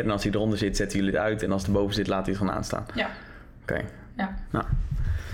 [0.00, 0.04] 0,4.
[0.04, 1.42] En als die eronder zit, zetten jullie het uit.
[1.42, 2.86] En als het erboven zit, laat hij het gewoon aanstaan.
[2.94, 3.06] Ja.
[3.62, 3.80] Oké.
[4.16, 4.34] Ja.
[4.50, 4.64] Nou,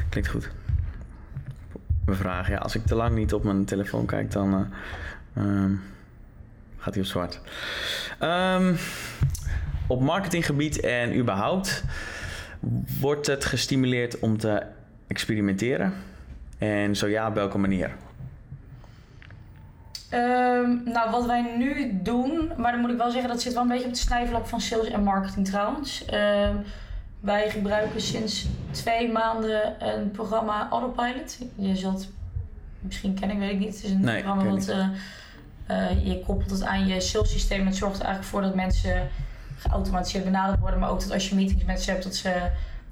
[0.09, 0.51] klinkt goed.
[2.07, 5.73] Vraag, ja, als ik te lang niet op mijn telefoon kijk, dan eh, ehm,
[6.77, 7.41] gaat hij op zwart.
[8.19, 8.75] Ehm,
[9.87, 11.85] op marketinggebied en überhaupt
[13.01, 14.63] wordt het gestimuleerd om te
[15.07, 15.93] experimenteren?
[16.59, 17.91] En zo ja, op welke manier?
[20.11, 23.63] Ehm, nou, wat wij nu doen, maar dan moet ik wel zeggen, dat zit wel
[23.63, 26.05] een beetje op het snijvlak van sales en marketing trouwens.
[27.21, 31.39] Wij gebruiken sinds twee maanden een programma Autopilot.
[31.55, 32.09] Je zult
[32.81, 33.75] misschien kennen, weet ik niet.
[33.75, 34.87] Het is een Nee, programma wat eh,
[35.67, 37.67] eh, je koppelt het aan je sales systeem.
[37.67, 39.09] Het zorgt er eigenlijk voor dat mensen
[39.57, 42.29] geautomatiseerd benaderd worden, maar ook dat als je meetings met ze hebt, dat ze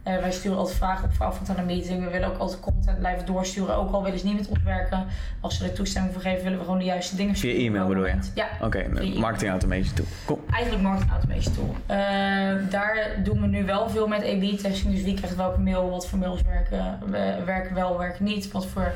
[0.02, 2.04] eh, wij sturen altijd vragen op voorafgaand aan een meeting.
[2.04, 3.74] We willen ook altijd content blijven doorsturen.
[3.76, 5.06] Ook al willen ze niet met ons werken.
[5.40, 7.66] Als ze er toestemming voor geven, willen we gewoon de juiste dingen Via sturen.
[7.66, 8.30] e-mail op elk bedoel je?
[8.34, 9.18] Ja, Oké, e-mail.
[9.18, 10.06] marketing automation toe.
[10.56, 11.74] Eigenlijk marketing automation tool.
[11.86, 11.96] Eh,
[12.70, 14.94] daar doen we nu wel veel met A-B-testing.
[14.94, 18.52] Dus wie krijgt welke mail, wat voor mails werken, we- werken wel, werken niet.
[18.52, 18.92] Wat voor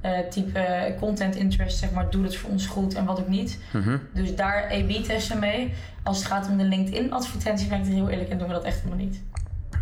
[0.00, 3.58] eh, type content interest, zeg maar, doet het voor ons goed en wat ook niet.
[3.72, 3.96] Mhm.
[4.12, 5.72] Dus daar A-B-testen mee.
[6.02, 8.64] Als het gaat om de LinkedIn-advertentie, ben ik er heel eerlijk in, doen we dat
[8.64, 9.20] echt helemaal niet.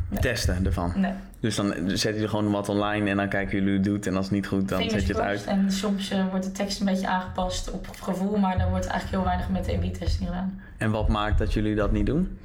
[0.08, 0.20] Nee.
[0.20, 0.92] Testen ervan.
[0.96, 1.12] Nee.
[1.42, 4.06] Dus dan zet je er gewoon wat online en dan kijken jullie hoe het doet.
[4.06, 5.44] En als het niet goed, dan Fingers zet je het uit.
[5.44, 9.16] En soms eh, wordt de tekst een beetje aangepast op gevoel, maar daar wordt eigenlijk
[9.16, 10.62] heel weinig met de A-B-testing gedaan.
[10.78, 12.38] En wat maakt dat jullie dat niet doen?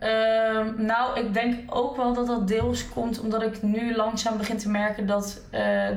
[0.00, 4.58] Ehm, nou, ik denk ook wel dat dat deels komt omdat ik nu langzaam begin
[4.58, 5.88] te merken dat eh,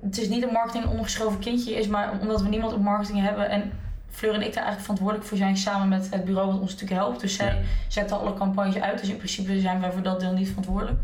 [0.00, 3.48] het is niet een marketing ongeschoven kindje is, maar omdat we niemand op marketing hebben
[3.48, 3.72] en
[4.12, 7.00] Fleur en ik daar eigenlijk verantwoordelijk voor zijn samen met het bureau wat ons natuurlijk
[7.00, 7.20] helpt.
[7.20, 7.58] Dus zij Ja.
[7.88, 10.98] zetten alle campagnes uit, dus in principe zijn wij voor dat deel niet verantwoordelijk.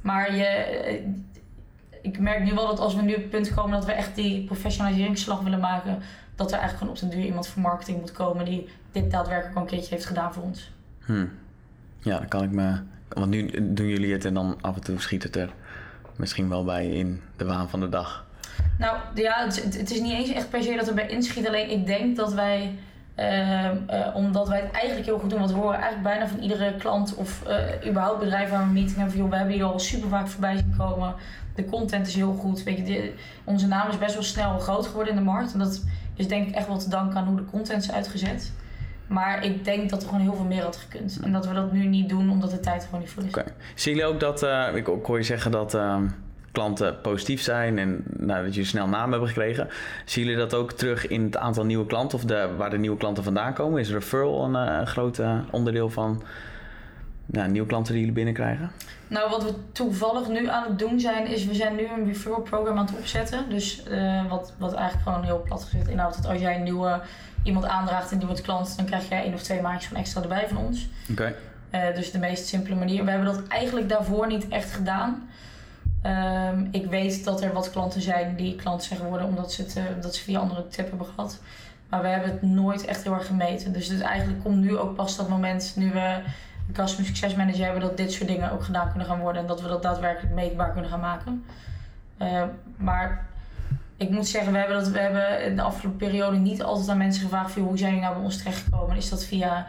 [0.00, 1.02] Maar je, eh,
[2.02, 4.14] ik merk nu wel dat als we nu op het punt komen dat we echt
[4.14, 5.98] die professionaliseringsslag willen maken,
[6.34, 9.56] dat er eigenlijk gewoon op de duur iemand voor marketing moet komen die dit daadwerkelijk
[9.56, 10.70] al een keertje heeft gedaan voor ons.
[11.04, 11.26] Hm.
[11.98, 12.80] Ja, dan kan ik me...
[13.08, 15.50] Want nu doen jullie het en dan af en toe schiet het er
[16.16, 18.26] misschien wel bij in de waan van de dag.
[18.78, 21.46] Nou ja, het, is niet eens echt per se dat er bij inschiet.
[21.46, 22.78] Alleen ik denk dat wij,
[23.14, 26.38] ehm, eh, omdat wij het eigenlijk heel goed doen, want we horen eigenlijk bijna van
[26.38, 29.78] iedere klant of eh, überhaupt bedrijf waar we een meeting hebben, we hebben hier al
[29.78, 31.14] super vaak voorbij zien komen.
[31.54, 32.62] De content is heel goed.
[32.62, 35.52] Weet je, onze naam is best wel snel groot geworden in de markt.
[35.52, 35.84] En dat
[36.16, 38.52] is denk ik echt wel te danken aan hoe de content is uitgezet.
[39.06, 41.18] Maar ik denk dat er gewoon heel veel meer had gekund.
[41.22, 43.32] En dat we dat nu niet doen omdat de tijd gewoon niet voor is.
[43.74, 44.42] Zien jullie ook dat...
[44.42, 45.74] eh, ik, hoor je zeggen dat...
[46.52, 49.68] klanten positief zijn en nou, dat jullie snel naam hebben gekregen.
[50.04, 52.96] Zien jullie dat ook terug in het aantal nieuwe klanten of de, waar de nieuwe
[52.96, 53.80] klanten vandaan komen?
[53.80, 56.22] Is referral een, een groot onderdeel van
[57.26, 58.70] nou, nieuwe klanten die jullie binnenkrijgen?
[59.08, 62.40] Nou, wat we toevallig nu aan het doen zijn, is we zijn nu een referral
[62.40, 63.44] program aan het opzetten.
[63.48, 67.00] Dus uh, wat, wat eigenlijk gewoon heel plat gezegd inhoudt dat als jij een nieuwe
[67.42, 70.22] iemand aandraagt en die wordt klant, dan krijg jij één of twee maandjes van extra
[70.22, 70.88] erbij van ons.
[71.10, 71.34] Oké.
[71.74, 73.04] Uh, dus de meest simpele manier.
[73.04, 75.28] We hebben dat eigenlijk daarvoor niet echt gedaan.
[76.06, 79.80] Um, ik weet dat er wat klanten zijn die klant zijn geworden omdat ze, het,
[79.94, 81.40] omdat ze via andere tip hebben gehad.
[81.88, 83.72] Maar we hebben het nooit echt heel erg gemeten.
[83.72, 86.20] Dus eigenlijk komt nu ook pas dat moment nu we
[86.68, 89.48] een customer success manager hebben dat dit soort dingen ook gedaan kunnen gaan worden en
[89.48, 91.44] dat we dat daadwerkelijk meetbaar kunnen gaan maken.
[92.18, 92.42] Uh,
[92.76, 93.26] maar
[93.96, 96.96] ik moet zeggen, we hebben, dat, we hebben in de afgelopen periode niet altijd aan
[96.96, 98.96] mensen gevraagd: hoe zijn jullie nou bij ons terechtgekomen?
[98.96, 99.66] Is dat via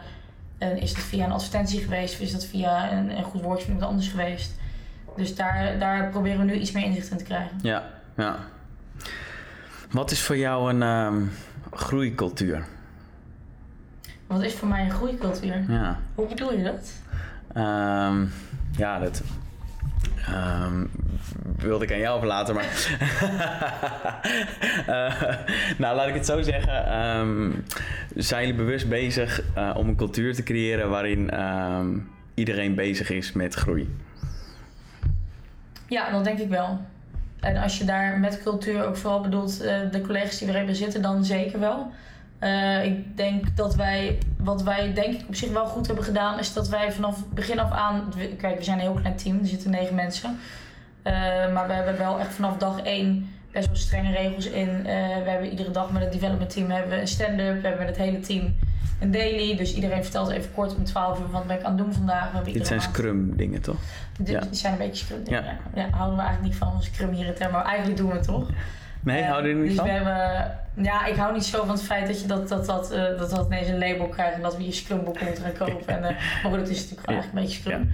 [0.58, 3.74] is dat via een advertentie geweest of is dat via een, een goed woordje met
[3.74, 4.54] iemand anders geweest?
[5.16, 7.58] Dus daar, daar proberen we nu iets meer inzicht in te krijgen.
[7.62, 7.82] Ja,
[8.16, 8.36] ja.
[9.90, 11.30] Wat is voor jou een um,
[11.72, 12.64] groeicultuur?
[14.26, 15.64] Wat is voor mij een groeicultuur?
[15.68, 15.98] Ja.
[16.14, 16.92] Hoe bedoel je dat?
[17.56, 18.32] Um,
[18.76, 19.22] ja, dat
[20.28, 20.90] um,
[21.56, 22.64] wilde ik aan jou verlaten, maar.
[24.88, 26.98] uh, nou, laat ik het zo zeggen.
[26.98, 27.64] Um,
[28.14, 31.30] zijn jullie bewust bezig uh, om een cultuur te creëren waarin
[32.34, 33.88] iedereen bezig is met groei?
[35.88, 36.78] Ja, dat denk ik wel.
[37.40, 41.02] En als je daar met cultuur ook vooral bedoelt, uh, de collega's die erin zitten,
[41.02, 41.90] dan zeker wel.
[42.40, 46.38] Uh, ik denk dat wij, wat wij denk ik op zich wel goed hebben gedaan,
[46.38, 49.46] is dat wij vanaf begin af aan, kijk, we zijn een heel klein team, er
[49.46, 50.38] zitten negen mensen.
[51.04, 51.12] Uh,
[51.52, 54.82] maar we hebben wel echt vanaf dag één best wel strenge regels in.
[55.24, 57.96] We hebben iedere dag met het development team hebben we een stand-up, we hebben met
[57.96, 58.56] het hele team
[59.00, 59.56] een daily.
[59.56, 62.32] Dus iedereen vertelt even kort om 12 uur wat ben ik aan het doen vandaag.
[62.32, 63.76] We Dit zijn scrum dingen toch?
[64.18, 64.42] Dit ja.
[64.50, 65.44] zijn een beetje scrum dingen.
[65.44, 65.56] Ja.
[65.74, 65.88] ja.
[65.90, 68.48] houden we eigenlijk niet van onze scrum hier in maar eigenlijk doen we het toch.
[69.00, 69.86] Nee, uh, houden jullie niet dus van?
[69.86, 72.92] We hebben, ja, ik hou niet zo van het feit dat je dat, dat, dat,
[72.92, 75.88] uh, dat, dat ineens een label krijgt en dat we je scrumboek moeten gaan kopen.
[75.96, 77.90] en, uh, maar goed, het is natuurlijk eigenlijk een beetje scrum.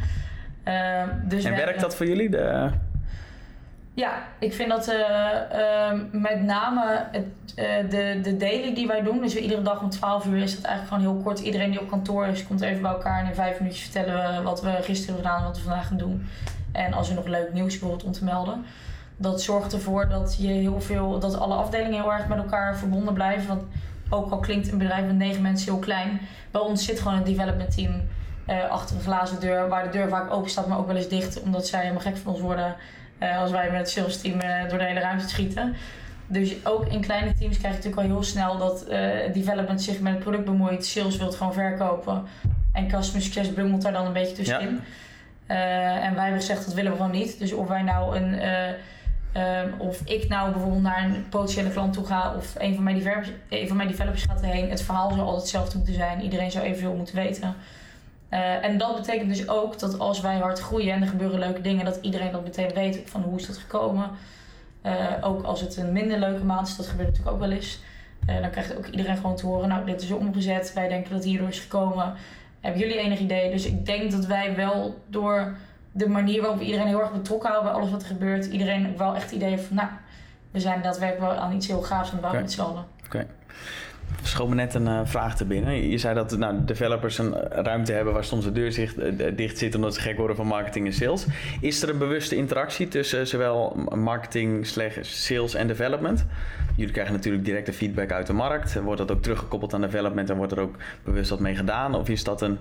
[0.65, 1.21] Ja.
[1.29, 2.31] dus en werkt dat voor jullie?
[2.31, 2.71] De...
[4.01, 9.21] Ja, ik vind dat uh, met name het, uh, de, de daily die wij doen,
[9.21, 11.39] dus iedere dag om 12 uur is dat eigenlijk gewoon heel kort.
[11.39, 14.43] Iedereen die op kantoor is, komt even bij elkaar en in vijf minuutjes vertellen we
[14.43, 16.27] wat we gisteren hebben gedaan en wat we vandaag gaan doen.
[16.73, 18.65] En als er nog leuk nieuws bijvoorbeeld om te melden.
[19.17, 23.15] Dat zorgt ervoor dat je heel veel, dat alle afdelingen heel erg met elkaar verbonden
[23.15, 23.49] blijven.
[23.49, 23.63] Want
[24.09, 27.25] ook al klinkt een bedrijf met negen mensen heel klein, bij ons zit gewoon een
[27.25, 27.93] development team
[28.71, 31.41] achter een glazen deur, waar de deur vaak open staat, maar ook wel eens dicht,
[31.41, 32.77] omdat zij helemaal gek van ons worden.
[33.21, 35.77] Uh, als wij met het sales team uh, door de hele ruimte schieten.
[36.27, 38.99] Dus ook in kleine teams krijg je natuurlijk al heel snel dat uh,
[39.33, 40.87] development zich met het product bemoeit.
[40.87, 42.25] Sales wil het gewoon verkopen.
[42.73, 44.81] En customer success bungelt daar dan een beetje tussenin.
[45.49, 46.01] Ja.
[46.01, 47.39] en wij hebben gezegd dat willen we gewoon niet.
[47.39, 48.41] Dus of wij nou een...
[49.37, 52.97] Um, of ik nou bijvoorbeeld naar een potentiële klant toe ga of een van mijn
[52.97, 54.71] developers, een van mijn developers gaat erheen.
[54.71, 56.23] Het verhaal zou altijd hetzelfde moeten zijn.
[56.23, 57.55] Iedereen zou evenveel moeten weten.
[58.31, 61.61] Uh, en dat betekent dus ook dat als wij hard groeien en er gebeuren leuke
[61.61, 64.11] dingen, dat iedereen dat meteen weet van hoe is dat gekomen.
[64.87, 67.81] Uh, ook als het een minder leuke maand is, dat gebeurt natuurlijk ook wel eens.
[68.29, 71.19] Uh, dan krijgt ook iedereen gewoon te horen, nou dit is omgezet, wij denken dat
[71.19, 72.15] het hierdoor is gekomen.
[72.61, 73.51] Hebben jullie enig idee?
[73.51, 75.57] Dus ik denk dat wij wel door
[75.93, 78.97] de manier waarop we iedereen heel erg betrokken houden bij alles wat er gebeurt, iedereen
[78.97, 79.89] wel echt het idee heeft van nou,
[80.51, 82.43] we zijn daadwerkelijk wel aan iets heel gaafs aan het bouwen okay.
[82.43, 82.85] met z'n allen.
[83.07, 83.27] Okay
[84.23, 85.89] schoot me net een uh, vraag te binnen.
[85.89, 89.75] Je zei dat nou, developers een ruimte hebben waar soms de deur uh, dicht zit
[89.75, 91.27] omdat ze gek worden van marketing en sales.
[91.61, 94.67] Is er een bewuste interactie tussen zowel marketing,
[95.01, 96.27] sales en development?
[96.77, 98.81] Jullie krijgen natuurlijk directe feedback uit de markt.
[98.81, 101.95] Wordt dat ook teruggekoppeld aan development en wordt er ook bewust wat mee gedaan?
[101.95, 102.59] Of is dat een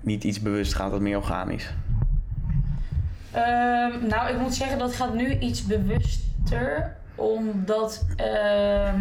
[0.00, 1.70] niet iets bewust, gaat dat meer organisch?
[3.34, 8.06] Um, nou, ik moet zeggen dat gaat nu iets bewuster, omdat.
[8.16, 8.92] Uh,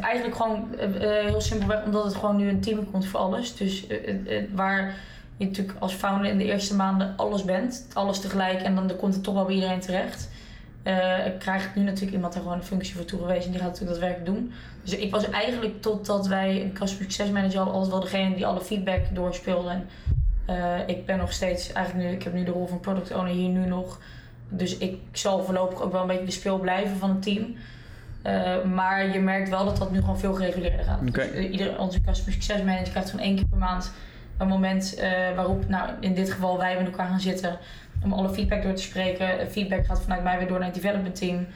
[0.00, 3.56] eigenlijk gewoon uh, heel simpelweg omdat het gewoon nu een team komt voor alles.
[3.56, 4.94] Dus uh, waar
[5.36, 9.14] je natuurlijk als founder in de eerste maanden alles bent, alles tegelijk en dan komt
[9.14, 10.28] het toch wel bij iedereen terecht.
[11.26, 14.00] ik krijg nu natuurlijk iemand daar gewoon een functie voor toegewezen en die gaat natuurlijk
[14.00, 14.52] dat werk doen.
[14.82, 18.46] Dus ik was eigenlijk totdat wij een customer success manager hadden, altijd wel degene die
[18.46, 19.68] alle feedback doorspeelde.
[19.70, 19.86] En,
[20.86, 23.48] ik ben nog steeds, eigenlijk nu, ik heb nu de rol van product owner hier
[23.48, 23.98] nu nog.
[24.48, 27.54] Dus ik zal voorlopig ook wel een beetje de speel blijven van het team.
[28.26, 31.00] Uh, maar je merkt wel dat dat nu gewoon veel gereguleerder gaat.
[31.08, 31.26] Okay.
[31.26, 33.92] Dus, uh, ieder, onze customer success manager krijgt gewoon één keer per maand
[34.38, 35.02] een moment uh,
[35.34, 37.58] waarop, nou in dit geval wij met elkaar gaan zitten
[38.04, 39.50] om alle feedback door te spreken.
[39.50, 41.46] Feedback gaat vanuit mij weer door naar het development team.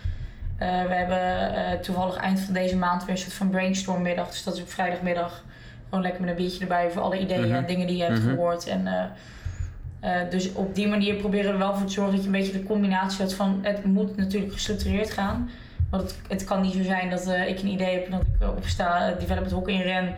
[0.59, 4.29] we hebben toevallig eind van deze maand weer een soort van brainstormmiddag.
[4.29, 5.44] Dus dat is op vrijdagmiddag.
[5.85, 7.66] Gewoon lekker met een biertje erbij voor alle ideeën en mm -hmm.
[7.66, 8.29] dingen die je hebt -hmm.
[8.29, 8.66] gehoord.
[8.66, 8.87] En
[10.05, 12.53] Eh, dus op die manier proberen we wel voor te zorgen dat je een beetje
[12.53, 15.50] de combinatie hebt van het moet natuurlijk gestructureerd gaan.
[15.96, 18.20] Want het, het kan niet zo zijn dat eh, ik een idee heb en dat
[18.20, 20.14] ik uh, opsta, uh, develop het hok in ren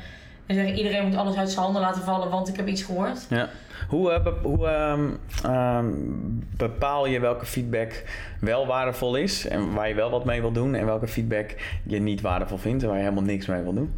[0.46, 3.26] en zeg iedereen moet alles uit zijn handen laten vallen, want ik heb iets gehoord.
[3.28, 3.48] Ja.
[3.88, 5.18] Hoe, hoe um,
[5.50, 8.04] um, bepaal je welke feedback
[8.40, 11.98] wel waardevol is en waar je wel wat mee wil doen en welke feedback je
[11.98, 13.94] niet waardevol vindt en waar je helemaal niks mee wil doen?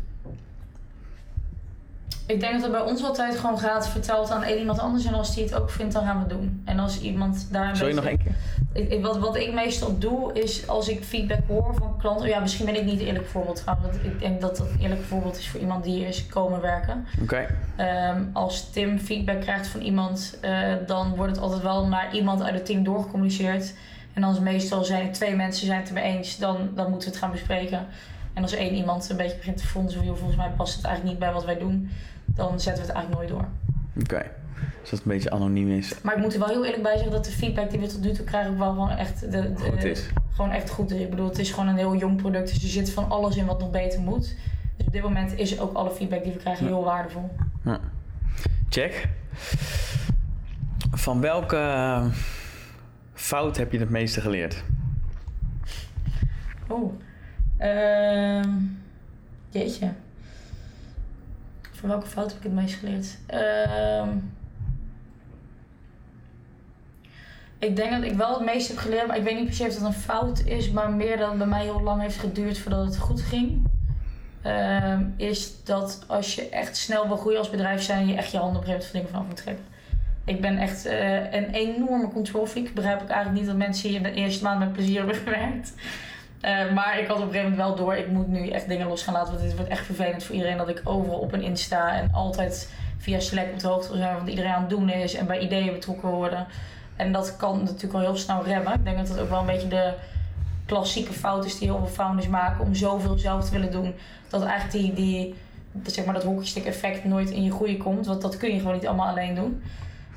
[2.28, 5.14] Ik denk dat het bij ons altijd gewoon gaat, verteld aan één iemand anders en
[5.14, 6.62] als die het ook vindt, dan gaan we het doen.
[6.64, 7.76] En als iemand daar.
[7.76, 8.32] Sorry, nog één keer?
[8.72, 12.28] Ik, wat, wat ik meestal doe is als ik feedback hoor van klanten.
[12.28, 13.64] Ja, misschien ben ik niet een eerlijk voorbeeld.
[13.64, 17.06] Want ik denk dat dat een eerlijk voorbeeld is voor iemand die is komen werken.
[17.22, 17.46] Oké.
[17.76, 18.10] Okay.
[18.10, 22.42] Um, als Tim feedback krijgt van iemand, uh, dan wordt het altijd wel naar iemand
[22.42, 23.74] uit het team doorgecommuniceerd.
[24.12, 27.08] En als meestal zijn er twee mensen zijn het er mee eens, dan, dan moeten
[27.08, 27.86] we het gaan bespreken.
[28.34, 31.24] En als één iemand een beetje begint te fondsen, volgens mij past het eigenlijk niet
[31.24, 31.90] bij wat wij doen,
[32.38, 33.48] dan zetten we het eigenlijk nooit door.
[34.02, 34.14] Oké.
[34.14, 34.30] Okay.
[34.80, 36.00] Dus dat het een beetje anoniem is.
[36.02, 38.00] Maar ik moet er wel heel eerlijk bij zeggen dat de feedback die we tot
[38.00, 40.10] nu toe krijgen ook wel gewoon echt, de, de, goed is.
[40.34, 41.00] Gewoon echt goed is.
[41.00, 43.46] Ik bedoel, het is gewoon een heel jong product, dus er zit van alles in
[43.46, 44.36] wat nog beter moet.
[44.76, 46.70] Dus op dit moment is ook alle feedback die we krijgen ja.
[46.70, 47.30] heel waardevol.
[47.64, 47.80] Ja.
[48.68, 49.08] Check.
[50.90, 52.00] Van welke
[53.14, 54.62] fout heb je het meeste geleerd?
[56.68, 56.92] Oh.
[57.60, 58.42] Uh,
[59.48, 59.92] jeetje.
[61.78, 63.18] Van welke fout heb ik het meest geleerd?
[63.34, 64.06] Uh,
[67.58, 69.74] ik denk dat ik wel het meest heb geleerd, maar ik weet niet se of
[69.74, 72.98] dat een fout is, maar meer het bij mij heel lang heeft geduurd voordat het
[72.98, 73.66] goed ging.
[74.46, 78.38] Uh, is dat als je echt snel wil groeien als bedrijf zijn, je echt je
[78.38, 79.64] handen op een moment van moet trekken.
[80.24, 82.72] Ik ben echt uh, een enorme control freak.
[82.74, 85.72] Begrijp ik eigenlijk niet dat mensen hier de eerste maand met plezier hebben gewerkt.
[86.42, 88.86] Uh, maar ik had op een gegeven moment wel door, ik moet nu echt dingen
[88.86, 89.32] los gaan laten.
[89.32, 91.96] Want dit wordt echt vervelend voor iedereen dat ik overal op en in sta.
[91.96, 95.14] En altijd via Slack op de hoogte wil zijn wat iedereen aan het doen is.
[95.14, 96.46] En bij ideeën betrokken worden.
[96.96, 98.72] En dat kan natuurlijk al heel snel remmen.
[98.72, 99.92] Ik denk dat dat ook wel een beetje de
[100.66, 102.64] klassieke fout is die heel veel founders maken.
[102.64, 103.94] Om zoveel zelf te willen doen.
[104.28, 105.34] Dat eigenlijk die, die
[105.86, 108.06] zeg maar dat hockeystick effect nooit in je groei komt.
[108.06, 109.62] Want dat kun je gewoon niet allemaal alleen doen.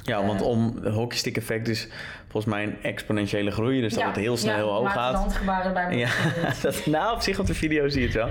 [0.04, 1.88] Ja, want om het hockeystick effect is
[2.28, 3.82] volgens mij een exponentiële groei.
[3.82, 5.16] Dus dat ja, het heel snel ja, heel hoog gaat.
[5.16, 5.98] handgebaren bij.
[5.98, 6.10] Ja,
[6.62, 8.30] dat, nou, op zich op de video zie je het wel.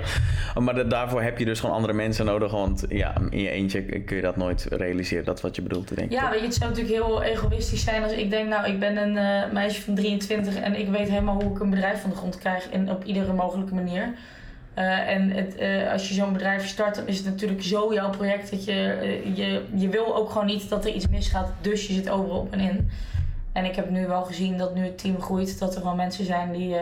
[0.63, 2.51] Maar dat, daarvoor heb je dus gewoon andere mensen nodig.
[2.51, 5.25] Want ja, in je eentje kun je dat nooit realiseren.
[5.25, 6.15] Dat is wat je bedoelt te denken.
[6.15, 8.49] Ja, weet je, het zou natuurlijk heel egoïstisch zijn als ik denk...
[8.49, 11.69] nou, ik ben een uh, meisje van 23 en ik weet helemaal hoe ik een
[11.69, 12.69] bedrijf van de grond krijg.
[12.69, 14.13] In, op iedere mogelijke manier.
[14.77, 18.09] Uh, en het, uh, als je zo'n bedrijf start, dan is het natuurlijk zo jouw
[18.09, 21.87] project dat je, uh, je, je wil ook gewoon niet dat er iets misgaat, dus
[21.87, 22.89] je zit overal op en in.
[23.51, 26.25] En ik heb nu wel gezien dat nu het team groeit, dat er wel mensen
[26.25, 26.75] zijn die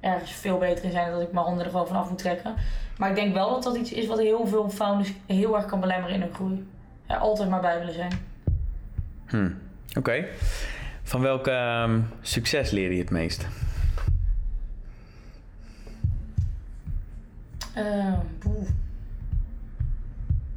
[0.00, 2.54] ergens veel beter in zijn dat ik mijn handen er gewoon van af moet trekken.
[2.98, 5.80] Maar ik denk wel dat dat iets is wat heel veel founders heel erg kan
[5.80, 6.66] belemmeren in hun groei.
[7.06, 8.12] Er altijd maar bij willen zijn.
[9.28, 9.58] Hmm.
[9.98, 10.24] Oké.
[11.02, 13.46] Van welk um, succes leer je het meest?
[17.76, 18.14] Uh,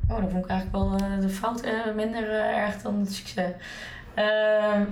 [0.10, 3.14] oh, dan vond ik eigenlijk wel uh, de fout uh, minder uh, erg dan het
[3.14, 3.52] succes.
[4.14, 4.84] Ehm,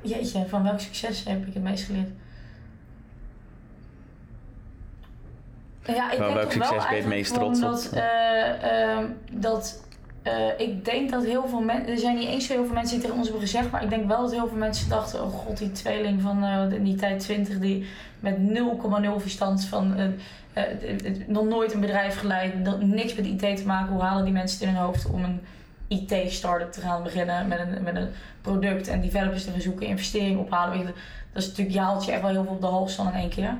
[0.00, 2.10] jeetje, van welk succes heb ik het meest geleerd?
[5.84, 7.70] Ja, ik van denk welk succes wel ben je het meest trots op?
[7.70, 9.06] Dat, ehm,
[10.30, 12.94] dat ik denk dat heel veel mensen, er zijn niet eens zo heel veel mensen
[12.94, 15.32] die tegen ons hebben gezegd, maar ik denk wel dat heel veel mensen dachten: oh
[15.32, 17.86] god, die tweeling van in die tijd 20 die
[18.20, 20.64] met 0,0 verstand van uh,
[21.26, 23.92] nog nooit een bedrijf geleid, niks met IT te maken.
[23.92, 25.40] Hoe halen die mensen het in hun hoofd om een
[25.88, 28.08] IT-startup te gaan beginnen met een, met een
[28.42, 30.94] product en developers te gaan zoeken, investeringen ophalen?
[31.32, 33.28] Dat is natuurlijk, je haalt je echt wel heel veel op de dan in één
[33.28, 33.54] keer.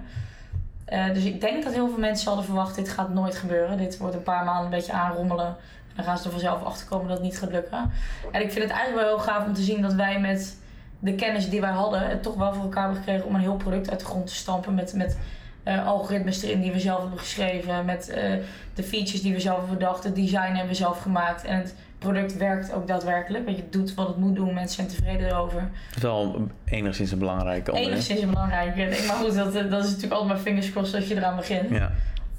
[1.13, 3.79] Dus ik denk dat heel veel mensen hadden verwacht, dit gaat nooit gebeuren.
[3.79, 5.57] Dit wordt een paar maanden een beetje aanrommelen.
[5.99, 7.91] Dan gaan ze er vanzelf achter komen dat het niet gaat lukken.
[8.33, 10.57] En ik vind het eigenlijk wel heel gaaf om te zien dat wij met
[10.99, 13.57] de kennis die wij hadden, het toch wel voor elkaar hebben gekregen om een heel
[13.57, 14.75] product uit de grond te stampen.
[14.75, 15.19] Met, met
[15.65, 18.17] uh, algoritmes erin die we zelf hebben geschreven, met uh,
[18.75, 21.75] de features die we zelf hebben bedacht, het design hebben we zelf gemaakt en het
[21.99, 23.45] product werkt ook daadwerkelijk.
[23.45, 25.61] Want je het doet wat het moet doen, mensen zijn tevreden erover.
[25.61, 27.73] Dat is wel enigszins een belangrijke.
[27.73, 29.07] Enigszins een belangrijke.
[29.07, 31.71] Maar goed, dat, dat is natuurlijk altijd maar fingers crossed dat je eraan begint.
[31.71, 31.91] Ja.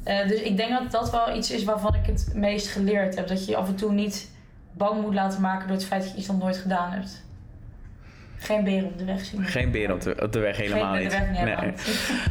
[0.05, 3.27] Uh, dus ik denk dat dat wel iets is waarvan ik het meest geleerd heb.
[3.27, 4.29] Dat je je af en toe niet
[4.71, 7.23] bang moet laten maken door het feit dat je iets nog nooit gedaan hebt.
[8.39, 9.43] Geen beren op de weg zien.
[9.43, 11.11] Geen beren op de, op de weg helemaal Geen, niet.
[11.11, 11.41] Weg niet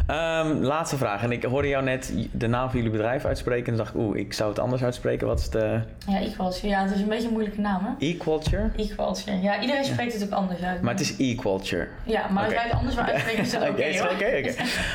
[0.09, 0.19] nee.
[0.19, 1.23] um, laatste vraag.
[1.23, 3.73] En ik hoorde jou net de naam van jullie bedrijf uitspreken.
[3.73, 5.27] En dacht ik, oeh, ik zou het anders uitspreken.
[5.27, 5.81] Wat is de...
[6.07, 6.69] Ja, Equalture.
[6.69, 8.07] Ja, het is een beetje een moeilijke naam, hè?
[8.07, 8.71] Equalture?
[8.77, 9.41] Equalture.
[9.41, 10.83] Ja, iedereen spreekt het ook anders uit.
[10.83, 11.89] Maar het is Equalture.
[12.05, 12.55] Ja, maar okay.
[12.55, 13.67] als wij het anders wil uitspreken, is oké.
[13.69, 14.55] Oké, oké.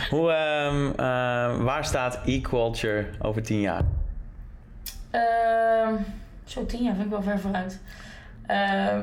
[0.09, 0.95] Hoe, um, uh,
[1.64, 3.82] waar staat Equalture over tien jaar?
[5.11, 5.88] Uh,
[6.43, 7.80] zo, tien jaar vind ik wel ver vooruit.
[8.49, 8.97] Uh,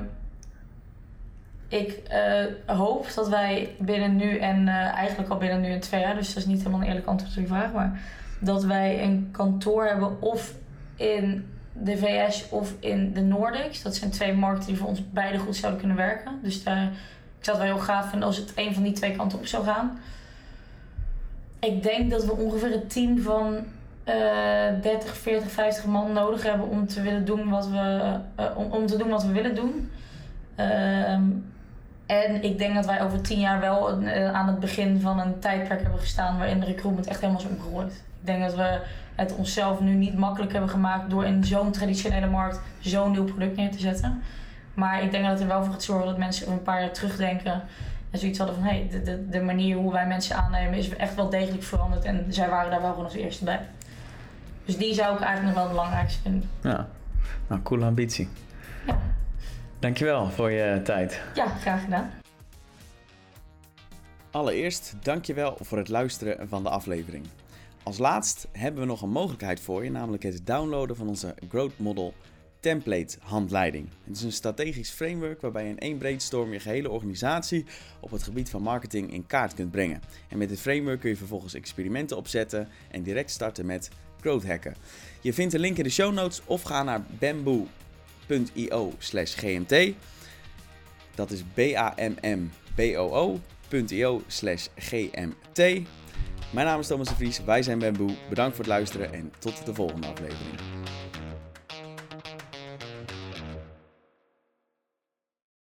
[1.70, 6.00] ik eh, hoop dat wij binnen nu en eh, eigenlijk al binnen nu en twee
[6.00, 8.00] jaar, dus dat is niet helemaal een eerlijk antwoord op je vraag, maar
[8.40, 10.54] dat wij een kantoor hebben of
[10.96, 13.82] in de VS of in de Nordics.
[13.82, 16.38] Dat zijn twee markten die voor ons beide goed zouden kunnen werken.
[16.42, 16.82] Dus daar,
[17.38, 19.46] ik zou het wel heel gaaf vinden als het een van die twee kanten op
[19.46, 19.98] zou gaan.
[21.60, 23.56] Ik denk dat we ongeveer een team van
[24.04, 28.16] uh, 30, 40, 50 man nodig hebben om te willen doen wat we,
[28.56, 29.90] om, om te doen wat we willen doen.
[30.56, 31.22] Ehm,
[32.10, 35.38] en ik denk dat wij over tien jaar wel uh, aan het begin van een
[35.38, 37.92] tijdperk hebben gestaan waarin de recruitment echt helemaal is omgegooid.
[37.92, 38.80] Ik denk dat we
[39.14, 43.56] het onszelf nu niet makkelijk hebben gemaakt door in zo'n traditionele markt zo'n nieuw product
[43.56, 44.22] neer te zetten.
[44.74, 46.80] Maar ik denk dat het er wel voor gaat zorgen dat mensen over een paar
[46.80, 47.62] jaar terugdenken
[48.10, 50.88] en zoiets hadden van hé, hey, de, de, de manier hoe wij mensen aannemen is
[50.96, 53.60] echt wel degelijk veranderd en zij waren daar wel gewoon als eerste bij.
[54.64, 56.48] Dus die zou ik eigenlijk nog wel het belangrijkste vinden.
[56.60, 56.86] Ja,
[57.46, 58.28] nou, coole ambitie.
[58.86, 58.98] Ja.
[59.80, 61.20] Dankjewel voor je tijd.
[61.34, 62.10] Ja, graag gedaan.
[64.30, 67.26] Allereerst dankjewel voor het luisteren van de aflevering.
[67.82, 71.78] Als laatst hebben we nog een mogelijkheid voor je, namelijk het downloaden van onze Growth
[71.78, 72.14] Model
[72.60, 73.88] Template handleiding.
[74.04, 77.66] Het is een strategisch framework waarbij je in één brainstorm je gehele organisatie
[78.00, 80.00] op het gebied van marketing in kaart kunt brengen.
[80.28, 84.74] En met dit framework kun je vervolgens experimenten opzetten en direct starten met growth hacken.
[85.20, 87.02] Je vindt een link in de show notes of ga naar
[88.30, 89.94] bamboo.io slash gmt.
[91.14, 92.52] Dat is B-A-M-M-B-O-O.io
[94.26, 95.58] slash gmt.
[96.50, 98.14] Mijn naam is Thomas de Vries, wij zijn Bamboe.
[98.28, 100.54] Bedankt voor het luisteren en tot de volgende aflevering.